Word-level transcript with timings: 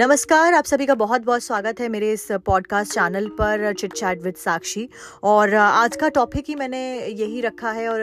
नमस्कार, 0.00 0.54
आप 0.54 0.64
सभी 0.64 0.86
का 0.86 0.94
बहुत 0.94 1.22
बहुत 1.24 1.42
स्वागत 1.42 1.80
है 1.80 1.88
मेरे 1.88 2.12
इस 2.12 2.26
पॉडकास्ट 2.32 2.92
चैनल 2.92 3.28
पर 3.28 3.72
चिट 3.72 3.92
चैट 3.92 4.22
विद 4.22 4.34
साक्षी 4.34 4.88
और 5.22 5.54
आज 5.54 5.96
का 5.96 6.08
टॉपिक 6.08 6.44
ही 6.48 6.54
मैंने 6.54 6.98
यही 6.98 7.40
रखा 7.40 7.70
है 7.70 7.88
और 7.88 8.00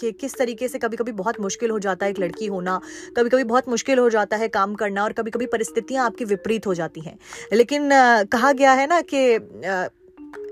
कि 0.00 0.12
किस 0.12 0.34
तरीके 0.38 0.68
से 0.68 0.78
कभी 0.78 0.96
कभी 0.96 1.12
बहुत 1.12 1.40
मुश्किल 1.40 1.70
हो 1.70 1.78
जाता 1.78 2.06
है 2.06 2.12
एक 2.12 2.18
लड़की 2.18 2.46
होना 2.46 2.80
कभी 3.16 3.30
कभी 3.30 3.44
बहुत 3.44 3.68
मुश्किल 3.68 3.98
हो 3.98 4.10
जाता 4.10 4.36
है 4.36 4.48
काम 4.48 4.74
करना 4.74 5.04
और 5.04 5.12
कभी 5.12 5.30
कभी 5.30 5.46
परिस्थितियाँ 5.46 6.06
आपकी 6.06 6.24
विपरीत 6.24 6.66
हो 6.66 6.74
जाती 6.74 7.00
हैं। 7.00 7.18
लेकिन 7.52 7.90
कहा 8.32 8.52
गया 8.52 8.72
है 8.72 8.86
ना 8.86 9.00
कि 9.00 9.38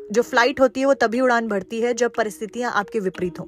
जो 0.07 0.23
फ़्लाइट 0.23 0.61
होती 0.61 0.81
है, 0.81 0.87
वो 0.87 0.95
तभी 0.95 1.21
उड़ान 1.21 1.49
भरती 1.49 1.81
है 1.81 1.93
जब 1.95 2.13
परिस्थितियाँ 2.17 2.73
आपके 2.73 3.01
विपरीत 3.01 3.39
हों। 3.41 3.47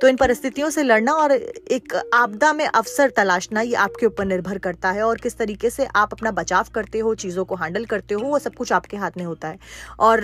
तो 0.00 0.08
इन 0.08 0.16
परिस्थितियों 0.16 0.70
से 0.70 0.82
लड़ना 0.82 1.12
और 1.14 1.32
एक 1.32 1.94
आपदा 2.14 2.52
में 2.52 2.64
अवसर 2.66 3.10
तलाशना, 3.10 3.60
ये 3.60 3.74
आपके 3.76 4.06
ऊपर 4.06 4.24
निर्भर 4.24 4.58
करता 4.58 4.90
है 4.90 5.02
और 5.02 5.18
किस 5.18 5.36
तरीके 5.38 5.70
से 5.70 5.86
आप 5.86 6.12
अपना 6.12 6.30
बचाव 6.32 6.66
करते 6.74 6.98
हो, 6.98 7.14
चीज़ों 7.16 7.44
को 7.44 7.56
हैंडल 7.56 7.84
करते 7.84 8.14
हो, 8.14 8.22
वो 8.22 8.38
सब 8.38 8.54
कुछ 8.54 8.72
आपके 8.72 8.96
हाथ 8.96 9.10
में 9.16 9.24
होता 9.24 9.48
है। 9.48 9.58
और 10.00 10.20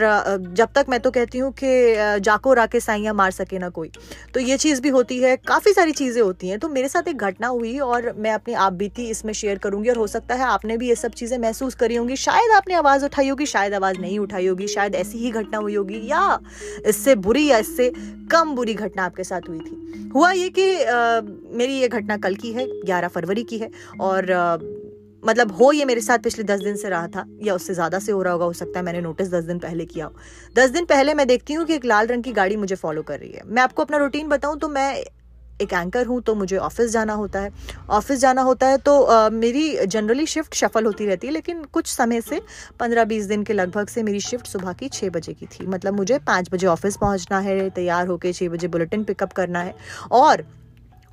जब 0.53 0.69
तक 0.75 0.87
मैं 0.89 1.01
तो 1.01 1.11
कहती 1.11 1.39
हूँ 1.39 1.53
कि 1.55 2.21
जाको 2.21 2.53
राके 2.55 2.81
साइयाँ 2.81 3.15
मार 3.15 3.31
सके 3.31 3.59
ना 3.59 3.69
कोई 3.71 3.91
तो 4.35 4.41
ये 4.41 4.57
चीज़ 4.57 4.81
भी 4.83 4.89
होती 4.89 5.19
है, 5.19 5.37
काफ़ी 5.39 5.73
सारी 5.73 5.93
चीज़ें 5.93 6.21
होती 6.23 6.49
हैं। 6.49 6.59
तो 6.59 6.69
मेरे 6.69 6.89
साथ 6.89 7.09
एक 7.09 7.17
घटना 7.19 7.47
हुई 7.49 7.79
और 7.81 8.13
मैं 8.17 8.33
अपनी 8.33 8.55
आप 8.57 8.73
बीती, 8.73 9.09
इसमें 9.11 9.33
शेयर 9.35 9.59
करूँगी 9.59 9.91
और 9.91 9.97
हो 9.97 10.07
सकता 10.09 10.35
है 10.35 10.45
आपने 10.47 10.77
भी 10.77 10.89
ये 10.89 10.95
सब 10.97 11.13
चीज़ें 11.13 11.39
महसूस 11.39 11.75
करी 11.75 11.97
होंगी। 11.97 12.17
शायद 12.19 12.51
आपने 12.57 12.75
आवाज़ 12.75 13.05
उठाई 13.05 13.29
होगी, 13.29 13.47
शायद 13.47 13.75
आवाज़ 13.75 13.99
नहीं 14.01 14.19
उठाई 14.19 14.47
होगी, 14.47 14.67
शायद 14.69 14.95
ऐसी 14.97 15.19
ही 15.19 15.31
घटना 15.33 15.59
हुई 15.59 15.75
होगी 15.77 16.07
या 16.07 16.39
इससे 16.87 17.15
बुरी 17.17 17.47
या 17.47 17.59
इससे 17.59 17.93
कम 18.31 18.55
बुरी 18.55 18.75
घटना 18.75 19.05
आपके 19.05 19.25
साथ 19.25 19.49
हुई 19.49 19.59
थी? 19.59 20.11
हुआ 20.15 20.31
ये 20.33 20.49
कि 20.49 20.83
आ, 20.83 21.21
मेरी 21.57 21.81
ये 21.81 21.89
घटना 21.89 22.17
कल 22.17 22.35
की 22.35 22.53
है 22.53 22.67
ग्यारह 22.85 23.09
फरवरी 23.09 23.43
की 23.45 23.59
है 23.59 23.71
और 24.01 24.33
आ, 24.33 24.57
मतलब 25.25 25.53
हो 25.53 25.71
ये 25.73 25.85
मेरे 25.85 26.01
साथ 26.01 26.19
पिछले 26.19 26.45
दस 26.45 26.61
दिन 26.61 26.77
से 26.77 26.89
रहा 26.89 27.07
था 27.09 27.25
या 27.43 27.55
उससे 27.55 27.75
ज़्यादा 27.75 27.99
से 27.99 28.13
हो 28.13 28.23
रहा 28.23 28.33
होगा 28.33 28.45
हो 28.45 28.53
सकता 28.53 28.79
है 28.79 28.85
मैंने 28.85 29.01
नोटिस 29.01 29.31
दस 29.31 29.45
दिन 29.45 29.59
पहले 29.59 29.85
किया 29.85 30.07
हो। 30.07 30.15
दस 30.57 30.71
दिन 30.71 30.85
पहले 30.85 31.15
मैं 31.15 31.27
देखती 31.27 31.55
हूँ 31.55 31.65
कि 31.67 31.75
एक 31.75 31.85
लाल 31.85 32.07
रंग 32.07 32.23
की 32.25 32.33
गाड़ी 32.33 32.57
मुझे 32.57 32.75
फॉलो 32.75 33.03
कर 33.03 33.19
रही 33.19 33.31
है। 33.31 33.43
मैं 33.47 33.63
आपको 33.63 33.83
अपना 33.83 33.97
रूटीन 33.97 34.29
बताऊँ 34.29 34.59
तो 34.59 34.69
मैं 34.69 35.05
एक 35.63 35.73
एंकर 35.73 36.07
हूँ 36.07 36.21
तो 36.23 36.35
मुझे 36.35 36.57
ऑफ़िस 36.57 36.91
जाना 36.91 37.13
होता 37.13 37.41
है। 37.41 37.51
ऑफ़िस 37.91 38.19
जाना 38.21 38.43
होता 38.43 38.67
है 38.67 38.79
तो 38.79 39.03
आ, 39.03 39.29
मेरी 39.31 39.87
जनरली 39.87 40.27
शिफ्ट 40.27 40.55
शफल 40.55 40.85
होती 40.85 41.07
रहती 41.07 41.27
है 41.27 41.33
लेकिन 41.33 41.63
कुछ 41.65 41.87
समय 41.87 42.21
से 42.21 42.41
पंद्रह 42.81 43.05
बीस 43.05 43.27
दिन 43.27 43.43
के 43.43 43.53
लगभग 43.53 43.89
से 43.89 44.03
मेरी 44.03 44.21
शिफ्ट 44.21 44.47
सुबह 44.47 44.73
की 44.73 44.89
छः 44.89 45.11
बजे 45.11 45.33
की 45.33 45.47
थी। 45.47 45.67
मतलब 45.67 45.95
मुझे 45.95 46.19
पाँच 46.27 46.51
बजे 46.53 46.67
ऑफ़िस 46.67 46.97
पहुँचना 46.97 47.39
है 47.39 47.69
तैयार 47.71 48.07
होकर 48.07 48.33
छः 48.33 48.49
बजे 48.49 48.69
बुलेटिन 48.69 49.05
पिकअप 49.05 49.33
करना 49.33 49.61
है। 49.61 49.75
और 50.13 50.45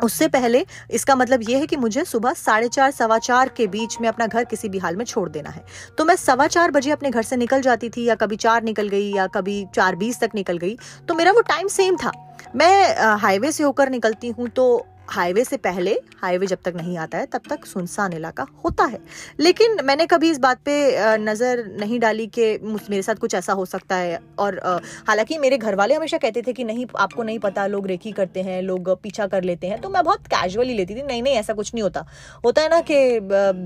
उससे 0.03 0.27
पहले 0.29 0.65
इसका 0.91 1.15
मतलब 1.15 1.49
यह 1.49 1.59
है 1.59 1.65
कि 1.65 1.77
मुझे 1.77 2.03
सुबह 2.05 2.33
साढ़े 2.35 2.67
चार, 2.69 2.91
सवा 2.91 3.17
चार 3.19 3.49
के 3.49 3.67
बीच 3.67 3.97
में 4.01 4.07
अपना 4.09 4.27
घर 4.27 4.43
किसी 4.45 4.69
भी 4.69 4.77
हाल 4.77 4.95
में 4.95 5.05
छोड़ 5.05 5.27
देना 5.29 5.49
है। 5.49 5.63
तो 5.97 6.05
मैं 6.05 6.15
सवा 6.15 6.47
चार 6.47 6.71
बजे 6.71 6.91
अपने 6.91 7.09
घर 7.09 7.23
से 7.23 7.37
निकल 7.37 7.61
जाती 7.61 7.89
थी 7.89 8.05
या 8.05 8.15
कभी 8.15 8.35
चार 8.37 8.63
निकल 8.63 8.87
गई 8.87 9.11
या 9.13 9.27
कभी 9.29 9.65
चार 9.75 9.95
बीस 9.95 10.19
तक 10.19 10.31
निकल 10.35 10.57
गई 10.57 10.77
तो 11.07 11.15
मेरा 11.15 11.31
वो 11.31 11.41
टाइम 11.43 11.67
सेम 11.69 11.97
था। 11.97 12.11
मैं 12.55 13.17
हाईवे 13.17 13.51
से 13.51 13.63
होकर 13.63 13.89
निकलती 13.89 14.29
हूँ 14.29 14.47
तो 14.49 14.65
हाईवे 15.09 15.43
से 15.43 15.57
पहले, 15.57 15.91
हाईवे 16.21 16.47
जब 16.47 16.57
तक 16.65 16.73
नहीं 16.75 16.97
आता 16.97 17.17
है, 17.17 17.25
तब 17.25 17.41
तक 17.49 17.65
सुनसान 17.65 18.13
इलाका 18.13 18.45
होता 18.65 18.83
है। 18.83 18.99
लेकिन 19.39 19.77
मैंने 19.83 20.05
कभी 20.05 20.29
इस 20.29 20.37
बात 20.39 20.59
पे 20.65 21.17
नज़र 21.17 21.63
नहीं 21.79 21.99
डाली 21.99 22.27
कि 22.27 22.45
मेरे 22.63 23.01
साथ 23.01 23.15
कुछ 23.15 23.33
ऐसा 23.35 23.53
हो 23.53 23.65
सकता 23.65 23.95
है। 23.95 24.19
और 24.39 24.59
हालाँकि 25.07 25.37
मेरे 25.37 25.57
घर 25.57 25.75
वाले 25.75 25.95
हमेशा 25.95 26.17
कहते 26.17 26.41
थे 26.41 26.53
कि 26.53 26.63
नहीं, 26.63 26.85
आपको 26.97 27.23
नहीं 27.23 27.39
पता, 27.39 27.65
लोग 27.67 27.87
रेकी 27.87 28.11
करते 28.11 28.41
हैं, 28.41 28.61
लोग 28.61 28.89
पीछा 29.03 29.27
कर 29.27 29.43
लेते 29.43 29.67
हैं। 29.67 29.79
तो 29.81 29.89
मैं 29.89 30.03
बहुत 30.03 30.27
कैजुअली 30.27 30.73
लेती 30.73 30.95
थी, 30.95 31.03
नहीं 31.03 31.23
नहीं, 31.23 31.35
ऐसा 31.35 31.53
कुछ 31.53 31.73
नहीं 31.73 31.83
होता। 31.83 32.05
होता 32.45 32.61
है 32.61 32.69
ना 32.69 32.81
कि 32.81 33.19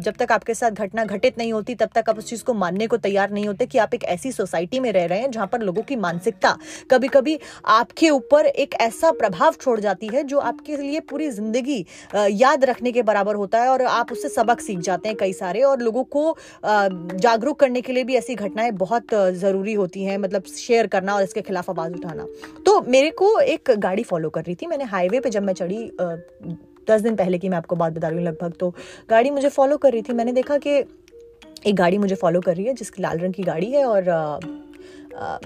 जब 0.04 0.14
तक 0.20 0.32
आपके 0.32 0.54
साथ 0.54 0.72
घटना 0.72 1.06
घटित 1.06 1.38
नहीं 1.38 1.54
होती, 1.54 1.76
तब 1.76 1.90
तक 1.96 2.10
आप 2.10 2.18
उस 2.18 2.30
चीज़ 2.30 2.44
को 2.44 2.54
मानने 2.54 2.88
को 2.88 2.98
तैयार 2.98 3.32
नहीं 3.32 3.48
होते 3.48 3.66
कि 3.66 3.78
आप 3.78 3.94
एक 3.94 4.04
ऐसी 4.04 4.32
सोसाइटी 4.32 4.80
में 4.80 4.92
रह 4.92 5.06
रहे 5.06 5.20
हैं 5.20 5.32
जहाँ 5.32 5.48
पर 5.48 5.62
लोगों 5.62 5.84
की 5.84 5.96
मानसिकता 5.96 6.58
कभी 6.92 7.08
कभी 7.08 7.40
आपके 7.66 8.10
ऊपर 8.10 8.46
एक 8.46 8.74
ऐसा 8.82 9.12
प्रभाव 9.12 9.54
छोड़ 9.62 9.80
जाती 9.80 10.08
है 10.08 10.24
जो 10.24 10.40
आपके 10.40 10.78
लिए 10.78 11.00
पूरी 11.00 11.27
पूरी 11.28 11.36
ज़िंदगी 11.36 11.86
याद 12.34 12.66
रखने 12.66 12.92
के 12.92 13.02
बराबर 13.04 13.36
होता 13.36 13.62
है 13.62 13.70
और 13.70 13.82
आप 13.84 14.12
उससे 14.12 14.30
सबक 14.30 14.62
सीख 14.62 14.80
जाते 14.80 15.10
हैं 15.10 15.18
कई 15.18 15.34
सारे 15.34 15.62
और 15.62 15.82
लोगों 15.82 16.04
को 16.06 16.36
जागरूक 16.64 17.60
करने 17.60 17.82
के 17.82 17.94
लिए 17.94 18.04
भी 18.04 18.16
ऐसी 18.16 18.36
घटनाएँ 18.36 18.72
बहुत 18.78 19.14
ज़रूरी 19.14 19.74
होती 19.74 20.04
हैं 20.04 20.18
मतलब 20.18 20.44
शेयर 20.58 20.88
करना 20.88 21.16
और 21.16 21.24
इसके 21.24 21.42
खिलाफ 21.42 21.70
आवाज़ 21.70 21.94
उठाना। 21.94 22.26
तो 22.66 22.82
मेरे 22.88 23.10
को 23.12 23.40
एक 23.40 23.72
गाड़ी 23.80 24.04
फॉलो 24.04 24.30
कर 24.30 24.44
रही 24.44 24.56
थी 24.56 24.68
मैंने 24.68 24.84
हाईवे 24.86 25.20
पे 25.20 25.30
जब 25.30 25.44
मैं 25.44 25.54
चढ़ी 25.54 25.90
दस 26.88 27.02
दिन 27.02 27.16
पहले 27.16 27.38
की 27.38 27.50
मैं 27.50 27.58
आपको 27.58 27.76
बात 27.76 27.94
बता 27.94 28.08
रही 28.08 28.18
हूँ 28.18 28.26
लगभग 28.26 28.54
तो 28.60 28.70
गाड़ी 29.10 29.30
मुझे 29.32 29.50
फॉलो 29.50 29.78
कर 29.78 29.92
रही 29.92 30.02
थी। 30.02 30.14
मैंने 30.14 30.32
देखा 30.32 30.58
कि 30.58 30.78
एक 31.68 31.76
गाड़ी 31.76 31.98
मुझे 31.98 32.16
फॉलो 32.16 32.42
कर 32.42 32.56
रही 32.56 32.66
है 32.66 32.74
जिसकी 32.74 33.02
लाल 33.02 33.18
रंग 33.20 33.34
की 33.34 33.44
गाड़ी 33.44 33.72
है 33.72 33.84
और 33.86 34.04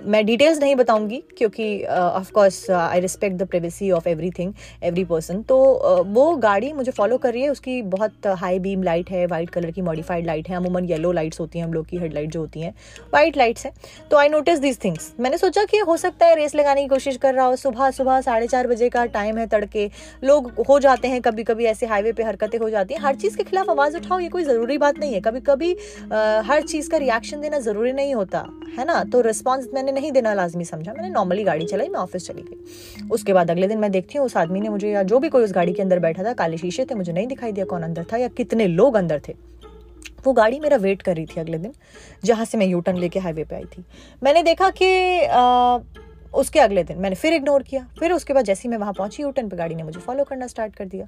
मैं 0.06 0.26
डिटेल्स 0.26 0.60
नहीं 0.60 0.76
बताऊँगी 0.76 1.22
क्योंकि 1.38 1.66
of 1.86 2.32
course 2.32 2.70
I 2.72 3.00
respect 3.00 3.38
the 3.38 3.48
privacy 3.48 3.92
of 3.92 4.08
everything 4.10 4.54
every 4.84 5.04
person 5.06 5.42
तो 5.42 5.58
uh, 5.86 6.06
वो 6.08 6.36
गाड़ी 6.38 6.72
मुझे 6.74 6.92
फॉलो 6.92 7.18
कर 7.18 7.34
रही 7.34 7.42
है 7.42 7.50
उसकी 7.50 7.82
बहुत 7.82 8.28
हाई 8.38 8.60
बीम 8.60 8.84
लाइट 8.84 9.10
है 9.12 9.26
वाइट 9.26 9.50
कलर 9.50 9.72
की 9.72 9.82
मॉडिफाइड 9.82 10.26
लाइट 10.26 10.50
है। 10.50 10.56
अमूमन 10.56 10.86
येलो 10.86 11.12
लाइट्स 11.12 11.40
होती 11.40 11.60
हैं 11.60 11.66
हम 11.66 11.74
लोग 11.74 11.86
की 11.88 11.98
हेडलाइट 11.98 12.30
जो 12.30 12.40
होती 12.40 12.62
हैं 12.62 12.74
वाइट 13.14 13.38
लाइट्स 13.38 13.66
हैं। 13.66 13.74
तो 14.12 14.18
आई 14.18 14.30
नोटिस 14.30 14.60
दीज 14.60 14.84
थिंग्स 14.84 15.12
मैंने 15.20 15.38
सोचा 15.38 15.64
कि 15.66 15.78
हो 15.78 15.98
सकता 15.98 16.26
है 16.26 16.36
रेस 16.36 16.56
लगाने 16.56 16.82
की 16.82 16.88
कोशिश 16.88 17.18
कर 17.18 17.34
रहा 17.34 17.46
हो। 17.46 17.56
सुबह 17.56 17.92
सुबह 17.92 18.22
साढ़े 18.22 18.48
चार 18.48 18.68
बजे 18.68 18.90
का 18.90 19.06
टाइम 19.08 19.38
है 19.38 19.48
तड़के। 19.48 19.90
लोग 20.24 20.52
हो 20.70 20.80
जाते 20.80 21.08
हैं 21.08 21.22
कभी 21.22 21.44
कभी 21.44 21.66
ऐसे 21.66 21.86
हाईवे 21.86 22.12
पे 22.14 22.24
हरकतें 22.24 22.58
हो 22.60 22.70
जाती 22.70 22.94
हैं। 22.94 23.02
हर 23.02 23.16
चीज़ 23.16 23.38
के 23.38 23.44
खिलाफ 23.44 23.70
आवाज़ 23.70 23.98
उठाओ 23.98 24.20
ये 24.20 24.30
कोई 24.30 24.44
ज़रूरी 24.44 24.78
बात 24.78 25.00
नहीं 25.00 25.14
है। 25.14 25.22
कभी 25.22 25.40
कभी 25.42 25.74
uh, 25.74 26.44
हर 26.46 26.62
चीज़ 26.62 26.90
का 26.90 26.98
रिएक्शन 26.98 27.42
देना 27.42 27.60
ज़रूरी 27.60 27.92
नहीं 27.94 28.16
होता 28.16 28.46
है 28.78 28.86
ना? 28.86 29.04
तो 29.04 29.22
रिस्पॉन्स 29.22 29.61
रिस्पॉन्स 29.62 29.74
मैंने 29.74 29.92
नहीं 29.92 30.12
देना 30.12 30.34
लाजमी 30.34 30.66
समझा। 30.66 30.94
मैंने 30.94 31.10
नॉर्मली 31.10 31.44
गाड़ी 31.44 31.66
चलाई, 31.66 31.90
मैं 31.90 32.00
ऑफ़िस 32.00 32.28
चली 32.28 32.42
गई। 32.42 33.08
उसके 33.12 33.34
बाद 33.34 33.52
अगले 33.52 33.68
दिन 33.68 33.78
मैं 33.78 33.92
देखती 33.92 34.18
हूँ, 34.18 34.26
उस 34.26 34.38
आदमी 34.38 34.62
ने 34.62 34.70
मुझे 34.70 34.92
या 34.92 35.04
जो 35.04 35.20
भी 35.20 35.30
कोई 35.30 35.44
उस 35.44 35.54
गाड़ी 35.54 35.74
के 35.74 35.82
अंदर 35.82 36.00
बैठा 36.00 36.24
था, 36.24 36.34
काले 36.34 36.58
शीशे 36.58 36.86
थे, 36.86 36.96
मुझे 36.96 37.14
नहीं 37.14 37.28
दिखाई 37.28 37.52
दिया 37.52 37.66
कौन 37.66 37.84
अंदर 37.84 38.06
था 38.14 38.18
या 38.18 38.28
कितने 38.28 38.68
लोग 38.68 38.96
अंदर 38.96 39.22
थे। 39.28 39.36
वो 40.26 40.34
गाड़ी 40.34 40.60
मेरा 40.60 40.78
वेट 40.78 41.02
कर 41.02 41.16
रही 41.16 41.26
थी 41.26 41.40
अगले 41.40 41.58
दिन, 41.58 41.74
जहाँ 42.26 42.46
से 42.46 42.58
मैं 42.58 42.66
यूटर्न 42.66 42.98
लेके 42.98 43.20
हाईवे 43.20 43.44
पे 43.44 43.56
आई 43.56 43.66
थी। 43.68 43.84
मैंने 44.24 44.44
देखा 44.44 44.70
कि 44.82 44.88
उसके 46.34 46.60
अगले 46.60 46.84
दिन 46.84 46.98
मैंने 46.98 47.16
फिर 47.16 47.34
इग्नोर 47.34 47.64
किया। 47.64 47.86
फिर 48.00 48.12
उसके 48.12 48.34
बाद 48.34 48.46
जैसे 48.46 48.62
ही 48.64 48.70
मैं 48.70 48.78
वहाँ 48.78 48.94
पहुँची 48.94 49.24
यूटर्न 49.24 49.50
पे 49.50 49.58
गाड़ी 49.58 49.76
ने 49.76 49.84
मुझे 49.84 50.00
फॉलो 50.00 50.24
करना 50.24 50.48
स्टार्ट 50.48 50.76
कर 50.76 50.86
दिया। 50.86 51.08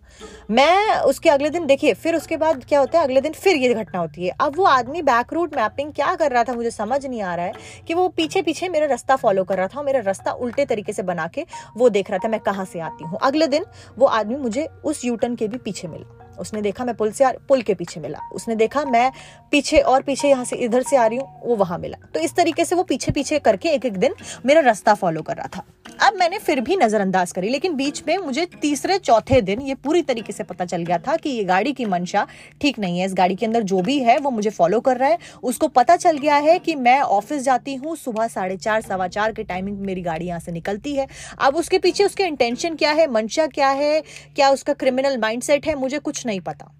मैं 0.51 0.99
उसके 1.01 1.29
अगले 1.29 1.49
दिन, 1.49 1.65
देखिए, 1.65 1.93
फिर 1.93 2.15
उसके 2.15 2.37
बाद 2.37 2.63
क्या 2.65 2.79
होता 2.79 2.99
है, 2.99 3.03
अगले 3.03 3.21
दिन 3.21 3.33
फिर 3.33 3.55
ये 3.55 3.73
घटना 3.73 3.99
होती 3.99 4.25
है। 4.25 4.33
अब 4.39 4.57
वो 4.57 4.63
आदमी 4.65 5.01
बैक 5.01 5.33
रूट 5.33 5.55
मैपिंग 5.57 5.91
क्या 5.93 6.13
कर 6.15 6.31
रहा 6.31 6.43
था 6.43 6.53
मुझे 6.53 6.71
समझ 6.71 7.05
नहीं 7.05 7.21
आ 7.21 7.35
रहा 7.35 7.45
है 7.45 7.53
कि 7.87 7.93
वो 7.93 8.07
पीछे 8.07 8.41
पीछे 8.41 8.69
मेरा 8.69 8.85
रास्ता 8.85 9.15
फॉलो 9.15 9.43
कर 9.43 9.57
रहा 9.57 9.67
था 9.67 9.79
और 9.79 9.85
मेरा 9.85 9.99
रास्ता 9.99 10.31
उल्टे 10.31 10.65
तरीके 10.65 10.93
से 10.93 11.03
बना 11.03 11.27
के 11.27 11.45
वो 11.77 11.89
देख 11.89 12.09
रहा 12.09 12.19
था, 12.19 12.27
मैं 12.27 12.39
कहाँ 12.39 12.65
से 12.65 12.79
आती 12.79 13.03
हूँ। 13.03 13.19
अगले 13.21 13.47
दिन 13.47 13.65
वो 13.97 14.05
आदमी 14.07 14.35
मुझे 14.35 14.67
उस 14.83 15.05
यूटर्न 15.05 15.35
के 15.35 15.47
भी 15.47 15.57
पीछे 15.57 15.87
मिला। 15.87 16.22
उसने 16.39 16.61
देखा 16.61 16.85
मैं 16.85 16.95
पुल 16.95 17.11
से 17.11 17.23
आ, 17.23 17.31
पुल 17.47 17.61
के 17.61 17.73
पीछे 17.73 17.99
मिला। 17.99 18.19
उसने 18.33 18.55
देखा 18.55 18.83
मैं 18.85 19.11
पीछे 19.51 19.79
और 19.79 20.01
पीछे 20.01 20.29
यहाँ 20.29 20.45
से 20.45 20.55
इधर 20.55 20.83
से 20.83 20.95
आ 20.95 21.05
रही 21.05 21.17
हूँ, 21.17 21.41
वो 21.43 21.55
वहाँ 21.55 21.77
मिला। 21.77 21.97
तो 22.13 22.19
इस 22.19 22.35
तरीके 22.35 22.65
से 22.65 22.75
वो 22.75 22.83
पीछे 22.83 23.11
पीछे 23.11 23.39
करके 23.39 23.69
एक 23.69 23.85
एक 23.85 23.97
दिन 23.97 24.15
मेरा 24.45 24.61
रास्ता 24.61 24.93
फॉलो 24.93 25.21
कर 25.21 25.35
रहा 25.35 25.47
था। 25.47 25.65
अब 26.01 26.13
मैंने 26.19 26.37
फिर 26.39 26.59
भी 26.59 26.75
नजरअंदाज 26.75 27.31
करी, 27.31 27.49
लेकिन 27.49 27.75
बीच 27.75 28.01
में 28.07 28.17
मुझे 28.17 28.45
तीसरे 28.61 28.97
चौथे 28.99 29.41
दिन 29.41 29.61
ये 29.61 29.73
पूरी 29.75 30.01
तरीके 30.01 30.33
से 30.33 30.43
पता 30.43 30.65
चल 30.65 30.83
गया 30.83 30.97
था 30.97 31.15
कि 31.17 31.29
ये 31.29 31.43
गाड़ी 31.43 31.73
की 31.73 31.85
मंशा 31.85 32.25
ठीक 32.61 32.79
नहीं 32.79 32.99
है। 32.99 33.05
इस 33.05 33.13
गाड़ी 33.13 33.35
के 33.35 33.45
अंदर 33.45 33.63
जो 33.63 33.81
भी 33.81 33.97
है, 33.99 34.17
वो 34.17 34.29
मुझे 34.29 34.49
फॉलो 34.49 34.79
कर 34.79 34.97
रहा 34.97 35.09
है। 35.09 35.17
उसको 35.43 35.67
पता 35.67 35.95
चल 35.95 36.17
गया 36.17 36.35
है 36.37 36.57
कि 36.59 36.75
मैं 36.75 36.99
ऑफ़िस 36.99 37.43
जाती 37.43 37.75
हूँ, 37.75 37.95
सुबह 37.95 38.27
साढ़े 38.27 38.57
चार, 38.57 38.81
सवा 38.81 39.07
चार 39.07 39.31
के 39.31 39.43
टाइमिंग 39.43 39.79
मेरी 39.79 40.01
गाड़ी 40.01 40.25
यहाँ 40.25 40.39
से 40.39 40.51
निकलती 40.51 40.95
है। 40.95 41.07
अब 41.39 41.55
उसके 41.55 41.77
पीछे 41.77 42.03
उसके 42.03 42.23
इंटेंशन 42.23 42.75
क्या 42.75 42.91
है, 42.91 43.07
मंशा 43.11 43.47
क्या 43.47 43.69
है, 43.69 44.01
क्या 44.35 44.49
उसका 44.49 44.73
क्रिमिनल 44.73 45.17
माइंडसेट 45.17 45.67
है, 45.67 45.75
मुझे 45.75 45.99
कुछ 45.99 46.22
नहीं 46.25 46.39
पता। 46.41 46.71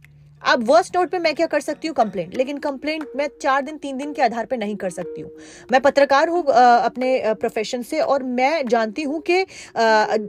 अब 0.41 0.63
वर्स्ट 0.68 0.95
नोट 0.95 1.09
पे 1.09 1.19
मैं 1.19 1.33
क्या 1.35 1.45
कर 1.47 1.59
सकती 1.59 1.88
हूँ? 1.88 1.95
कंप्लेंट 1.95 2.35
लेकिन 2.38 2.57
कंप्लेंट 2.57 3.03
मैं 3.15 3.27
चार 3.41 3.62
दिन 3.62 3.77
तीन 3.77 3.97
दिन 3.97 4.12
के 4.13 4.21
आधार 4.21 4.45
पे 4.45 4.57
नहीं 4.57 4.75
कर 4.75 4.89
सकती 4.89 5.21
हूँ। 5.21 5.29
मैं 5.71 5.79
पत्रकार 5.81 6.29
हूँ 6.29 6.44
अपने 6.45 7.33
प्रोफेशन 7.33 7.81
से 7.81 8.00
और 8.01 8.23
मैं 8.23 8.68
जानती 8.68 9.03
हूँ 9.03 9.21
कि 9.21 9.39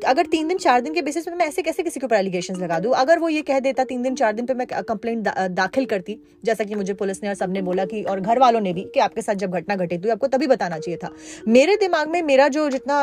अगर 0.06 0.26
तीन 0.26 0.48
दिन 0.48 0.58
चार 0.58 0.80
दिन 0.80 0.94
के 0.94 1.02
बेसिस 1.02 1.24
पे 1.24 1.34
मैं 1.34 1.46
ऐसे 1.46 1.62
कैसे 1.62 1.82
किसी 1.82 2.00
के 2.00 2.06
ऊपर 2.06 2.16
एलिगेशन 2.16 2.56
लगा 2.56 2.78
दूँ? 2.78 2.92
अगर 2.94 3.18
वो 3.18 3.28
ये 3.28 3.42
कह 3.42 3.60
देता 3.60 3.84
तीन 3.84 4.02
दिन 4.02 4.14
चार 4.14 4.32
दिन 4.32 4.46
पे 4.46 4.54
मैं 4.54 4.66
कंप्लेंट 4.68 5.24
दा, 5.24 5.48
दाखिल 5.48 5.86
करती 5.86 6.18
जैसा 6.44 6.64
कि 6.64 6.74
मुझे 6.74 6.94
पुलिस 6.94 7.22
ने 7.22 7.28
और 7.28 7.34
सबने 7.34 7.62
बोला 7.62 7.84
कि 7.84 8.02
और 8.04 8.20
घर 8.20 8.38
वालों 8.38 8.60
ने 8.60 8.72
भी 8.72 8.90
कि 8.94 9.00
आपके 9.00 9.22
साथ 9.22 9.34
जब 9.36 9.50
घटना 9.52 9.76
घटी 9.76 9.98
तो 9.98 10.12
आपको 10.12 10.26
तभी 10.28 10.46
बताना 10.46 10.78
चाहिए 10.78 10.98
था। 10.98 11.10
मेरे 11.48 11.76
दिमाग 11.76 12.08
में 12.08 12.22
मेरा 12.22 12.48
जो 12.48 12.68
जितना 12.70 12.98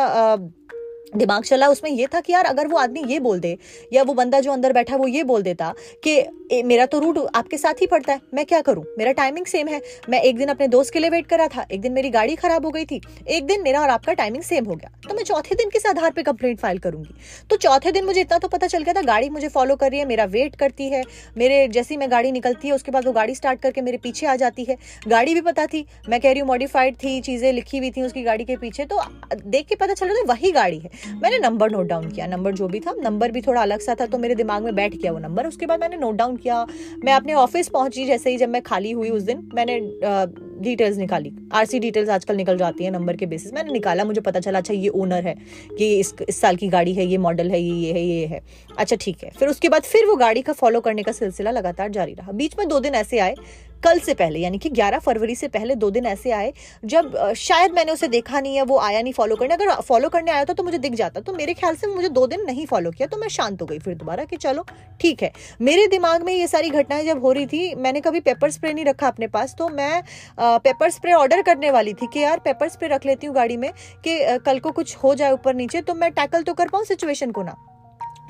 दिमाग 1.14 1.44
चला 1.44 1.68
उसमें 1.68 1.90
ये 1.92 2.08
था 2.14 2.20
कि 2.20 2.34
यार 2.34 2.46
अगर 2.46 2.68
वो 2.68 2.78
आदमी 2.78 3.04
ये 3.04 3.20
बोल 3.20 3.40
दे 3.40 3.58
या 3.94 4.04
वो 4.04 4.14
बंदा 4.14 4.40
जो 4.40 4.52
अंदर 4.52 4.74
बैठा 4.74 4.94
है 4.94 5.00
वो 5.00 5.08
ये 5.08 5.24
बोल 5.24 5.42
देता 5.44 5.74
कि 6.04 6.12
ए, 6.52 6.62
मेरा 6.64 6.86
तो 6.86 7.00
रूट 7.00 7.18
आपके 7.36 7.58
साथ 7.58 7.82
ही 7.82 7.88
पड़ता 7.88 8.14
है 8.14 8.20
मैं 8.34 8.46
क्या 8.46 8.60
करूँ? 8.62 8.84
मेरा 8.98 9.12
टाइमिंग 9.12 9.46
सेम 9.46 9.68
है। 9.68 9.82
मैं 10.10 10.22
एक 10.22 10.38
दिन 10.38 10.48
अपने 10.50 10.68
दोस्त 10.68 10.94
के 10.94 11.00
लिए 11.00 11.10
वेट 11.10 11.28
करा 11.28 11.48
था 11.48 11.66
एक 11.72 11.82
दिन 11.82 11.92
मेरी 11.94 12.10
गाड़ी 12.10 12.36
खराब 12.36 12.66
हो 12.66 12.72
गई 12.72 12.86
थी 12.86 13.02
एक 13.28 13.46
दिन 13.46 13.62
मेरा 13.64 13.82
और 13.82 13.90
आपका 13.90 14.14
टाइमिंग 14.14 14.44
सेम 14.44 14.66
हो 14.66 14.76
गया। 14.76 14.92
तो 15.08 15.16
मैं 15.16 15.24
चौथे 15.24 15.56
दिन 15.56 15.70
किस 15.70 15.86
आधार 15.86 16.12
पर 16.12 16.24
कंप्लेंट 16.24 16.60
फ़ाइल 16.60 16.80
करूँगी? 16.80 17.14
तो 17.50 17.56
चौथे 17.58 17.92
दिन 17.92 18.06
मुझे 18.06 18.22
इतना 18.22 18.38
तो 18.38 18.48
पता 18.48 18.68
चल 18.68 18.84
गया 18.84 18.94
था 18.94 19.02
गाड़ी 19.04 19.30
मुझे 19.30 19.48
फॉलो 19.50 19.76
कर 19.76 19.90
रही 19.92 20.00
है 20.00 20.06
मेरा 20.06 20.26
वेट 20.28 20.56
करती 20.56 20.90
है 20.90 21.04
मेरे 21.38 21.68
जैसी 21.70 21.98
मैं 21.98 22.10
गाड़ी 22.12 22.32
निकलती 22.32 22.68
है 22.68 22.74
उसके 22.74 22.92
बाद 22.92 23.06
वो 23.06 23.12
गाड़ी 23.14 23.36
स्टार्ट 23.36 23.62
करके 23.62 23.82
मेरे 23.82 23.98
पीछे 24.00 24.26
आ 24.28 24.36
जाती 24.36 24.64
है। 24.64 24.78
गाड़ी 25.08 25.34
भी 25.34 25.42
पता 25.42 25.66
थी 25.68 25.86
मैं 26.10 26.20
कह 26.22 26.32
रही 26.32 26.40
हूँ 26.40 26.48
मॉडिफाइड 26.48 26.96
थी 26.96 27.20
चीज़ें 27.22 27.52
लिखी 27.54 27.78
हुई 27.78 27.92
थी 27.92 28.02
उसकी 28.02 28.24
गाड़ी 28.24 28.46
के 28.46 28.56
पीछे 28.58 28.86
तो 28.86 29.02
देख 29.36 29.68
के 29.68 29.76
पता 29.76 29.94
चल 29.94 30.08
रहा 30.08 30.16
था 30.16 30.34
वही 30.34 30.52
गाड़ी 30.52 30.80
है। 30.80 31.01
मैंने 31.14 31.38
नंबर 31.40 31.72
नोट 31.72 31.88
डाउन 31.88 32.10
किया 32.10 32.28
नंबर 32.28 32.52
जो 32.54 32.68
भी 32.68 32.80
था 32.80 32.94
नंबर 33.00 33.32
भी 33.32 33.42
थोड़ा 33.42 33.62
अलग 33.62 33.80
सा 33.80 33.96
था 33.96 34.06
तो 34.06 34.18
मेरे 34.18 34.36
दिमाग 34.36 34.64
में 34.64 34.76
बैठ 34.76 34.96
गया 34.96 35.12
वो 35.12 35.20
नंबर 35.20 35.48
उसके 35.48 35.66
बाद 35.66 35.80
मैंने 35.80 35.98
नोट 35.98 36.16
डाउन 36.16 36.36
किया, 36.38 36.66
मैं 37.06 37.14
अपने 37.14 37.34
ऑफ़िस 37.36 37.70
पहुँची 37.70 38.06
जैसे 38.06 38.30
ही 38.30 38.38
जब 38.38 38.50
मैं 38.50 38.62
खाली 38.62 38.92
हुई 38.92 39.10
उस 39.10 39.24
दिन, 39.24 39.50
मैंने 39.54 39.80
डिटेल्स 40.62 40.98
निकाली। 40.98 41.32
आरसी 41.54 41.80
डिटेल्स 41.80 42.10
आजकल 42.10 42.36
निकल 42.36 42.58
जाती 42.58 42.84
है 42.84 42.92
नंबर 42.92 43.16
के 43.16 43.26
बेसिस 43.26 43.54
मैंने 43.54 43.72
निकाला, 43.74 44.04
मुझे 44.04 44.22
पता 44.22 44.40
चला 44.40 44.60
अच्छा 44.60 44.74
ये 44.74 44.90
ओनर 44.90 45.28
है 45.28 45.36
कि 45.78 46.00
इस 46.00 46.14
इस 46.30 46.40
साल 46.42 46.56
की 46.56 46.68
गाड़ी 46.70 46.94
है, 46.94 47.06
ये 47.06 47.18
मॉडल 47.18 47.50
है, 47.52 47.62
ये 47.62 47.76
ये 47.76 47.94
है 47.94 48.02
ये 48.02 48.26
है। 48.26 48.42
अच्छा 48.78 48.96
ठीक 48.96 49.24
है। 49.24 49.30
फिर 49.40 49.50
उसके 49.50 49.70
बाद 49.70 49.84
फिर 49.84 50.06
वो 50.06 50.16
गाड़ी 50.16 50.42
का 50.42 50.54
फॉलो 50.54 50.82
करने 50.82 51.04
का 51.04 51.12
सिलसिला 51.12 51.52
लगातार 51.52 51.90
जारी 51.92 52.14
रहा। 52.14 52.32
बीच 52.34 52.58
में 52.60 52.68
दो 52.68 52.80
दिन 52.80 52.96
ऐसे 52.96 53.20
आए 53.20 53.36
कल 53.84 54.00
से 54.00 54.14
पहले, 54.14 54.40
यानी 54.40 54.58
कि 54.58 54.70
11 54.72 55.00
फरवरी 55.00 55.36
से 55.36 55.48
पहले 55.50 55.76
दो 55.76 55.90
दिन 55.92 56.06
ऐसे 56.06 56.32
आए, 56.32 56.52
जब 56.86 57.34
शायद 57.38 57.72
मैंने 57.72 57.92
उसे 57.92 58.08
देखा 58.10 58.40
नहीं 58.40 58.56
है, 58.56 58.64
वो 58.64 58.78
आया 58.80 59.02
नहीं 59.02 59.14
फॉलो 59.14 59.36
करने। 59.36 59.54
अगर 59.54 59.82
फॉलो 59.82 60.10
करने 60.10 60.32
आया 60.32 60.46
था 60.46 60.54
तो 60.54 60.64
मुझे 60.64 60.78
दिख 60.78 60.94
जाता। 60.94 61.20
तो 61.22 61.34
मेरे 61.34 61.54
ख्याल 61.54 61.76
से 61.76 61.88
मुझे 61.88 62.10
दो 62.10 62.26
दिन 62.28 62.46
नहीं 62.46 62.66
फॉलो 62.66 62.92
किया 62.92 63.08
तो 63.08 63.18
मैं 63.18 63.28
शांत 63.30 63.62
हो 63.62 63.66
गई 63.68 63.80
फिर 63.80 63.96
दोबारा 63.96 64.26
कि 64.26 64.38
चलो, 64.38 64.66
ठीक 65.02 65.24
है। 65.24 65.32
मेरे 65.62 65.88
दिमाग 65.88 66.24
में 66.24 66.34
ये 66.34 66.48
सारी 66.48 66.70
घटनाएँ 66.70 67.06
जब 67.06 67.24
हो 67.24 67.32
रही 67.32 67.46
थी, 67.48 67.74
मैंने 67.76 68.02
कभी 68.02 68.20
पेपर 68.22 68.52
स्प्रे 68.52 68.74
नहीं 68.74 68.86
रखा 68.86 69.08
अपने 69.08 69.28
पास 69.30 69.56
तो 69.58 69.70
मैं 69.72 70.04
पेपर 70.40 70.90
स्प्रे 70.90 71.14
ऑर्डर 71.14 71.42
करने 71.42 71.72
वाली 71.72 71.94
थी 71.94 72.08
कि 72.14 72.20
यार 72.20 72.40
पेपर 72.40 72.70
स्प्रे 72.70 72.88
रख 72.88 73.06
लेती 73.06 73.28
हूँ 73.28 73.36
गाड़ी 73.36 73.58
में, 73.58 73.72
कि 74.06 74.38
कल 74.46 74.60
को 74.60 74.72
कुछ 74.72 74.96
हो 74.96 75.16
जाए 75.16 75.32
ऊपर 75.32 75.56
नीचे 75.56 75.82
तो 75.82 75.94
मैं 75.96 76.12
टैकल 76.12 76.44
तो 76.44 76.54
कर 76.54 76.70
पाऊँ 76.70 76.86
सिचुएशन 76.86 77.32
को 77.32 77.44
ना। 77.44 77.56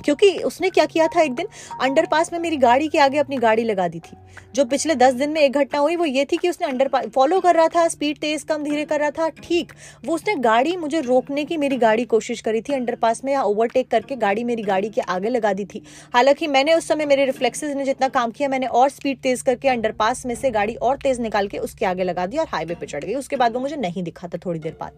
क्योंकि 0.06 0.38
उसने 0.38 0.70
क्या 0.70 0.86
किया 0.86 1.08
था 1.08 1.22
एक 1.22 1.34
दिन? 1.34 1.48
अंडरपास 1.82 2.34
में 2.34 2.40
मेरी 2.40 2.58
गाड़ी 2.58 2.88
के 2.88 3.00
आगे 3.00 3.18
अपनी 3.18 3.38
गाड़ी 3.38 3.64
लगा 3.64 3.88
दी 3.88 4.00
थी। 4.00 4.18
जो 4.56 4.66
पिछले 4.66 4.96
दस 4.96 5.14
दिन 5.14 5.30
में 5.30 5.42
एक 5.42 5.52
घटना 5.52 5.80
हुई, 5.80 5.96
वो 5.96 6.06
ये 6.06 6.26
थी 6.26 6.38
कि 6.38 6.50
उसने 6.50 6.68
अंडर 6.68 7.10
फॉलो 7.16 7.40
कर 7.40 7.56
रहा 7.56 7.68
था 7.68 7.88
स्पीड 7.88 8.18
तेज, 8.18 8.44
कम, 8.44 8.64
धीरे 8.64 8.86
कर 8.86 9.00
रहा 9.00 9.12
था, 9.12 9.30
ठीक। 9.30 9.74
वो 10.06 10.16
उसने 10.16 10.36
गाड़ी 10.36 10.78
मुझे 10.78 11.02
रोकने 11.02 11.46
की 11.46 11.58
मेरी 11.58 11.78
गाड़ी 11.78 12.06
कोशिश 12.06 12.42
करी 12.42 12.62
थी, 12.62 12.74
अंडरपास 12.74 13.24
में 13.24 13.34
या 13.34 13.44
ओवरटेक 13.44 13.92
करके 13.92 14.16
गाड़ी 14.16 14.44
मेरी 14.44 14.64
गाड़ी 14.64 14.90
के 14.90 15.02
आगे 15.02 15.30
लगा 15.30 15.54
दी 15.54 15.66
थी। 15.66 15.84
हालाँकि 16.14 16.48
मैंने 16.48 16.74
उस 16.74 16.88
समय 16.88 17.06
मेरे 17.06 17.26
रिफ्लेक्सेस 17.26 17.76
ने 17.76 17.86
जितना 17.86 18.08
काम 18.08 18.32
किया, 18.32 18.50
मैंने 18.50 18.66
और 18.66 18.90
स्पीड 18.90 19.20
तेज 19.20 19.42
करके 19.42 19.68
अंडरपास 19.68 20.26
में 20.26 20.36
से 20.36 20.52
गाड़ी 20.52 20.76
और 20.76 20.98
तेज 20.98 21.20
निकाल 21.20 21.48
के 21.48 21.58
उसके 21.58 21.86
आगे 21.86 22.04
लगा 22.04 22.26
दी 22.26 22.38
और 22.38 22.48
हाईवे 22.48 22.76
पे 22.76 22.86
चढ़ 22.86 23.04
गई। 23.04 23.14
उसके 23.14 23.36
बाद 23.36 23.54
वो 23.54 23.60
मुझे 23.60 23.76
नहीं 23.76 24.04
दिखा 24.04 24.28
था 24.28 24.38
थोड़ी 24.38 24.60
देर 24.60 24.78
बाद। 24.80 24.92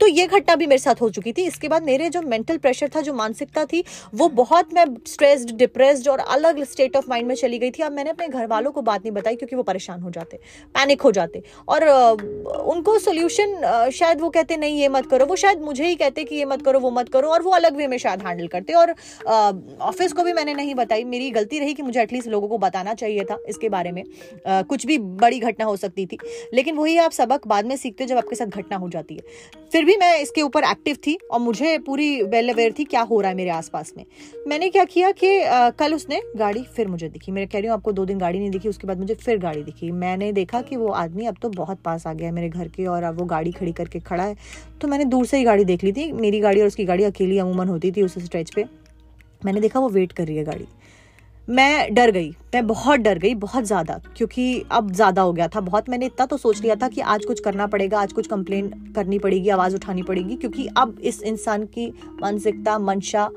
तो 0.00 0.06
ये 0.06 0.26
घटना 0.26 0.54
भी 0.56 0.66
मेरे 0.66 0.78
साथ 0.78 1.00
हो 1.00 1.10
चुकी 1.10 1.32
थी। 1.32 1.42
इसके 1.42 1.68
बाद 1.68 1.82
मेरे 1.82 2.08
जो 2.10 2.22
मेंटल 2.22 2.56
प्रेशर 2.56 2.90
था, 2.96 3.00
जो 3.00 3.14
मानसिकता 3.14 3.64
थी, 3.64 3.84
वो 4.14 4.28
बहुत 4.44 4.72
मैं 4.74 4.84
स्ट्रेस्ड 5.06 5.50
डिप्रेस्ड 5.56 6.08
और 6.08 6.18
अलग 6.18 6.62
स्टेट 6.64 6.96
ऑफ़ 6.96 7.04
माइंड 7.08 7.26
में 7.28 7.34
चली 7.34 7.58
गई 7.58 7.70
थी। 7.70 7.82
अब 7.82 7.92
मैंने 7.92 8.10
अपने 8.10 8.26
घर 8.28 8.46
वालों 8.46 8.70
को 8.72 8.82
बात 8.82 9.00
नहीं 9.00 9.12
बताई 9.12 9.36
क्योंकि 9.36 9.56
वो 9.56 9.62
परेशान 9.62 10.00
हो 10.00 10.10
जाते 10.10 10.36
पैनिक 10.74 11.02
हो 11.02 11.12
जाते। 11.12 11.42
और 11.68 11.84
उनको 12.66 12.98
सोल्यूशन 12.98 13.90
शायद 13.94 14.20
वो 14.20 14.30
कहते, 14.30 14.56
नहीं, 14.56 14.80
ये 14.80 14.88
मत 14.88 15.06
करो। 15.06 15.26
वो 15.26 15.36
शायद 15.36 15.60
मुझे 15.60 15.86
ही 15.86 15.94
कहते 15.94 16.24
कि, 16.24 16.36
ये 16.36 16.44
मत 16.44 16.62
करो, 16.62 16.80
वो 16.80 16.90
मत 16.90 17.08
करो। 17.08 17.28
और 17.28 17.42
वो 17.42 17.50
अलग 17.50 17.76
वे 17.76 17.86
में 17.86 17.96
शायद 17.98 18.26
हैंडल 18.26 18.46
करते 18.46 18.72
और 18.72 18.94
ऑफ़िस 19.82 20.12
को 20.12 20.22
भी 20.22 20.32
मैंने 20.32 20.54
नहीं 20.54 20.74
बताई। 20.74 21.04
मेरी 21.06 21.30
गलती 21.30 21.58
रही 21.58 21.74
कि 21.74 21.82
मुझे 21.82 22.00
एटलीस्ट 22.02 22.28
लोगों 22.28 22.48
को 22.48 22.58
बताना 22.58 22.94
चाहिए 22.94 23.24
था 23.24 23.38
इसके 23.48 23.68
बारे 23.68 23.92
में। 23.92 24.02
कुछ 24.48 24.86
भी 24.86 24.98
बड़ी 24.98 25.40
घटना 25.40 25.64
हो 25.64 25.76
सकती 25.76 26.06
थी। 26.06 26.18
लेकिन 26.54 26.76
वही 26.76 26.96
आप 26.98 27.12
सबक 27.12 27.46
बाद 27.46 27.66
में 27.66 27.76
सीखते 27.76 28.04
हो 28.04 28.08
जब 28.08 28.16
आपके 28.16 28.36
साथ 28.36 28.46
घटना 28.58 28.76
हो 28.76 28.88
जाती 28.88 29.14
है। 29.14 29.22
फिर 29.72 29.84
भी 29.84 29.96
मैं 29.96 30.18
इसके 30.20 30.42
ऊपर 30.42 30.64
एक्टिव 30.64 30.96
थी 31.06 31.18
और 31.30 31.40
मुझे 31.40 31.76
पूरी 31.78 32.22
वेल 32.24 32.48
अवेयर 32.48 32.74
थी 32.78 32.84
क्या 32.84 33.00
हो 33.02 33.20
रहा 33.20 33.30
है 33.30 33.36
मेरे 33.36 33.50
आसपास 33.50 33.92
में। 33.96 34.04
मैंने 34.46 34.68
क्या 34.70 34.84
किया 34.84 35.10
कि 35.12 35.28
कल 35.78 35.94
उसने 35.94 36.20
गाड़ी 36.36 36.62
फिर 36.66 36.88
मुझे 36.88 37.08
दिखी। 37.08 37.32
मैं 37.32 37.46
कह 37.48 37.58
रही 37.58 37.66
हूँ, 37.66 37.74
आपको 37.74 37.92
दो 37.92 38.04
दिन 38.04 38.18
गाड़ी 38.18 38.38
नहीं 38.38 38.50
दिखी, 38.50 38.68
उसके 38.68 38.86
बाद 38.86 38.98
मुझे 38.98 39.14
फिर 39.14 39.38
गाड़ी 39.38 39.62
दिखी। 39.62 39.90
मैंने 39.92 40.30
देखा 40.32 40.60
कि 40.62 40.76
वो 40.76 40.88
आदमी 40.88 41.26
अब 41.26 41.36
तो 41.42 41.48
बहुत 41.50 41.80
पास 41.84 42.06
आ 42.06 42.12
गया 42.12 42.28
है 42.28 42.34
मेरे 42.34 42.48
घर 42.48 42.68
के 42.68 42.86
और 42.86 43.02
अब 43.02 43.18
वो 43.18 43.24
गाड़ी 43.26 43.52
खड़ी 43.52 43.72
करके 43.72 44.00
खड़ा 44.00 44.24
है। 44.24 44.36
तो 44.80 44.88
मैंने 44.88 45.04
दूर 45.06 45.26
से 45.26 45.38
ही 45.38 45.44
गाड़ी 45.44 45.64
देख 45.64 45.84
ली 45.84 45.92
थी। 45.92 46.10
मेरी 46.12 46.40
गाड़ी 46.40 46.60
और 46.60 46.66
उसकी 46.66 46.84
गाड़ी 46.84 47.04
अकेली 47.04 47.38
अमूमन 47.38 47.68
होती 47.68 47.92
थी 47.92 48.02
उस 48.02 48.18
स्ट्रेच 48.18 48.54
पे। 48.54 48.64
मैंने 49.44 49.60
देखा 49.60 49.80
वो 49.80 49.88
वेट 49.88 50.12
कर 50.12 50.26
रही 50.26 50.36
है 50.36 50.44
गाड़ी। 50.44 50.66
मैं 51.48 51.94
डर 51.94 52.10
गई। 52.10 52.30
मैं 52.54 52.66
बहुत 52.66 53.00
डर 53.00 53.18
गई, 53.18 53.34
बहुत 53.34 53.64
ज़्यादा, 53.64 54.00
क्योंकि 54.16 54.64
अब 54.72 54.92
ज़्यादा 54.92 55.22
हो 55.22 55.32
गया 55.32 55.48
था 55.48 55.60
बहुत। 55.60 55.88
मैंने 55.88 56.06
इतना 56.06 56.26
तो 56.26 56.36
सोच 56.36 56.60
लिया 56.60 56.74
था 56.74 56.88
कि 56.88 57.00
आज 57.00 57.24
कुछ 57.24 57.40
करना 57.40 57.66
पड़ेगा, 57.66 58.00
आज 58.00 58.12
कुछ 58.12 58.26
कंप्लेन 58.26 58.68
करनी 58.96 59.18
पड़ेगी, 59.18 59.48
आवाज़ 59.48 59.74
उठानी 59.74 60.02
पड़ेगी, 60.02 60.36
क्योंकि 60.36 60.66
अब 60.76 60.98
इस 61.00 61.22
इंसान 61.22 61.64
की 61.66 61.86
मानसिकता, 62.22 62.78
मंशा 62.78 63.28